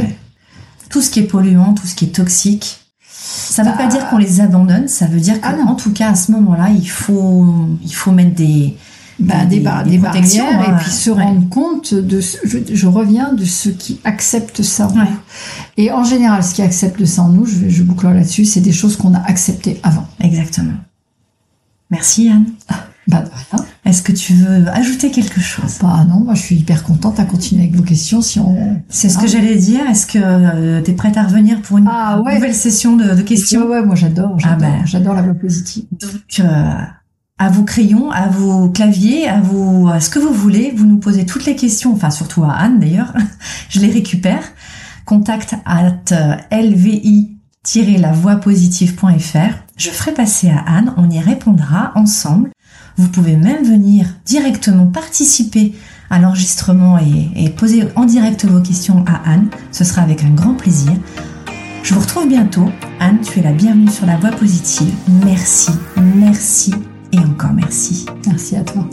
tout 0.90 1.00
ce 1.00 1.10
qui 1.10 1.20
est 1.20 1.24
polluant, 1.24 1.74
tout 1.74 1.86
ce 1.86 1.94
qui 1.94 2.06
est 2.06 2.14
toxique. 2.14 2.80
Ça 3.10 3.62
ne 3.62 3.70
veut 3.70 3.76
pas 3.76 3.86
dire 3.86 4.08
qu'on 4.08 4.18
les 4.18 4.40
abandonne, 4.40 4.88
ça 4.88 5.06
veut 5.06 5.20
dire 5.20 5.40
qu'en 5.40 5.54
ah 5.68 5.76
tout 5.76 5.92
cas 5.92 6.10
à 6.10 6.14
ce 6.14 6.30
moment-là, 6.32 6.70
il 6.70 6.88
faut 6.88 7.46
il 7.82 7.94
faut 7.94 8.12
mettre 8.12 8.34
des 8.34 8.76
bah, 9.18 9.44
des, 9.44 9.60
des, 9.60 9.90
des, 9.90 9.98
barrières 9.98 10.68
et 10.68 10.82
puis 10.82 10.90
se 10.90 11.10
rendre 11.10 11.48
compte 11.48 11.94
de 11.94 12.20
je, 12.20 12.58
je, 12.72 12.86
reviens 12.88 13.32
de 13.32 13.44
ceux 13.44 13.70
qui 13.70 14.00
acceptent 14.02 14.62
ça 14.62 14.88
en 14.88 14.94
nous. 14.94 15.06
Et 15.76 15.92
en 15.92 16.02
général, 16.02 16.42
ce 16.42 16.52
qui 16.52 16.62
accepte 16.62 17.04
ça 17.04 17.22
en 17.22 17.28
nous, 17.28 17.46
je, 17.46 17.68
je 17.68 17.82
boucle 17.84 18.08
là-dessus, 18.08 18.44
c'est 18.44 18.60
des 18.60 18.72
choses 18.72 18.96
qu'on 18.96 19.14
a 19.14 19.20
acceptées 19.20 19.78
avant. 19.84 20.08
Exactement. 20.20 20.74
Merci 21.90 22.28
Anne. 22.28 22.46
Bah, 23.06 23.24
Est-ce 23.84 24.02
que 24.02 24.12
tu 24.12 24.32
veux 24.32 24.68
ajouter 24.68 25.10
quelque 25.10 25.40
chose? 25.40 25.78
Bah 25.82 26.06
non, 26.08 26.20
moi 26.20 26.34
je 26.34 26.40
suis 26.40 26.56
hyper 26.56 26.82
contente 26.82 27.20
à 27.20 27.24
continuer 27.24 27.64
avec 27.64 27.76
vos 27.76 27.82
questions 27.82 28.22
si 28.22 28.40
on. 28.40 28.80
C'est 28.88 29.08
ce 29.08 29.18
que 29.18 29.26
j'allais 29.26 29.56
dire. 29.56 29.80
Est-ce 29.88 30.06
que 30.06 30.18
euh, 30.18 30.82
tu 30.82 30.90
es 30.90 30.94
prête 30.94 31.16
à 31.16 31.24
revenir 31.24 31.60
pour 31.60 31.78
une 31.78 31.88
ah, 31.90 32.20
nouvelle 32.24 32.54
session 32.54 32.96
de, 32.96 33.14
de 33.14 33.22
questions? 33.22 33.62
Ouais, 33.62 33.80
ouais, 33.80 33.84
moi 33.84 33.94
j'adore, 33.94 34.32
ah, 34.36 34.38
j'adore, 34.38 34.58
ben. 34.58 34.86
j'adore 34.86 35.14
la 35.14 35.22
voix 35.22 35.34
positive. 35.34 35.84
Donc 35.92 36.40
euh, 36.40 36.72
à 37.38 37.48
vos 37.50 37.64
crayons, 37.64 38.10
à 38.10 38.28
vos 38.28 38.70
claviers, 38.70 39.28
à 39.28 39.40
vos 39.40 39.88
à 39.88 40.00
ce 40.00 40.08
que 40.08 40.18
vous 40.18 40.32
voulez, 40.32 40.72
vous 40.74 40.86
nous 40.86 40.98
posez 40.98 41.26
toutes 41.26 41.44
les 41.44 41.56
questions, 41.56 41.92
enfin 41.92 42.10
surtout 42.10 42.44
à 42.44 42.52
Anne 42.52 42.78
d'ailleurs. 42.78 43.12
Je 43.68 43.80
les 43.80 43.90
récupère. 43.90 44.42
Contact 45.04 45.56
at 45.66 45.92
lvi 46.50 47.34
lavoixpositive.fr. 47.74 49.64
Je 49.76 49.90
ferai 49.90 50.12
passer 50.12 50.50
à 50.50 50.60
Anne, 50.66 50.94
on 50.96 51.10
y 51.10 51.18
répondra 51.18 51.92
ensemble. 51.94 52.50
Vous 52.96 53.08
pouvez 53.08 53.36
même 53.36 53.64
venir 53.64 54.06
directement 54.24 54.86
participer 54.86 55.74
à 56.10 56.18
l'enregistrement 56.18 56.98
et, 56.98 57.30
et, 57.34 57.50
poser 57.50 57.88
en 57.96 58.04
direct 58.04 58.44
vos 58.44 58.60
questions 58.60 59.04
à 59.06 59.30
Anne. 59.30 59.48
Ce 59.72 59.84
sera 59.84 60.02
avec 60.02 60.22
un 60.22 60.30
grand 60.30 60.54
plaisir. 60.54 60.92
Je 61.82 61.92
vous 61.92 62.00
retrouve 62.00 62.28
bientôt. 62.28 62.70
Anne, 63.00 63.18
tu 63.20 63.40
es 63.40 63.42
la 63.42 63.52
bienvenue 63.52 63.90
sur 63.90 64.06
la 64.06 64.16
voie 64.16 64.30
positive. 64.30 64.94
Merci, 65.24 65.72
merci 65.96 66.72
et 67.12 67.18
encore 67.18 67.52
merci. 67.52 68.06
Merci 68.26 68.56
à 68.56 68.62
toi. 68.62 68.88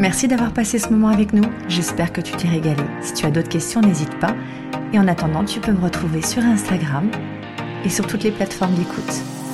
Merci 0.00 0.28
d'avoir 0.28 0.52
passé 0.52 0.78
ce 0.78 0.88
moment 0.88 1.08
avec 1.08 1.32
nous. 1.32 1.44
J'espère 1.68 2.12
que 2.12 2.20
tu 2.20 2.32
t'es 2.32 2.48
régalé. 2.48 2.82
Si 3.02 3.12
tu 3.14 3.26
as 3.26 3.30
d'autres 3.30 3.50
questions, 3.50 3.80
n'hésite 3.80 4.18
pas. 4.18 4.34
Et 4.92 4.98
en 4.98 5.06
attendant, 5.06 5.44
tu 5.44 5.60
peux 5.60 5.72
me 5.72 5.80
retrouver 5.80 6.22
sur 6.22 6.42
Instagram 6.42 7.10
et 7.84 7.88
sur 7.88 8.06
toutes 8.06 8.24
les 8.24 8.30
plateformes 8.30 8.74
d'écoute. 8.74 9.12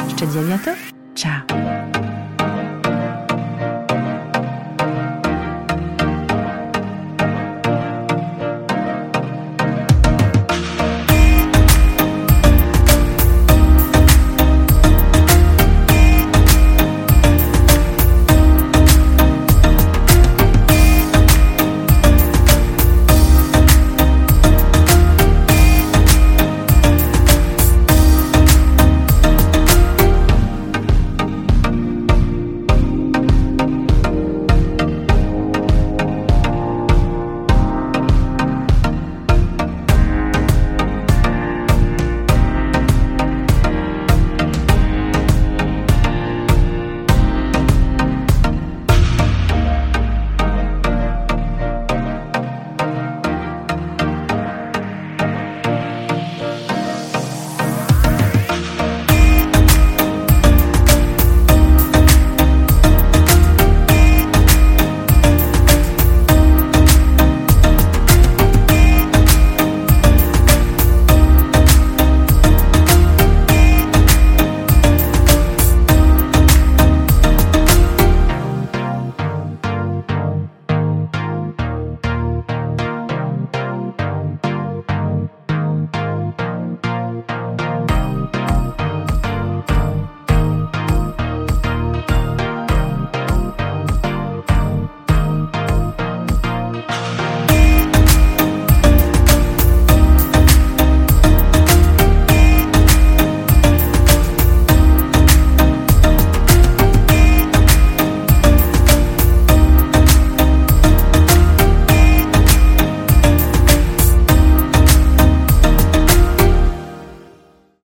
Je 0.09 0.15
te 0.15 0.25
dis 0.25 0.39
à 0.39 0.43
bientôt. 0.43 0.73
Ciao 1.15 1.76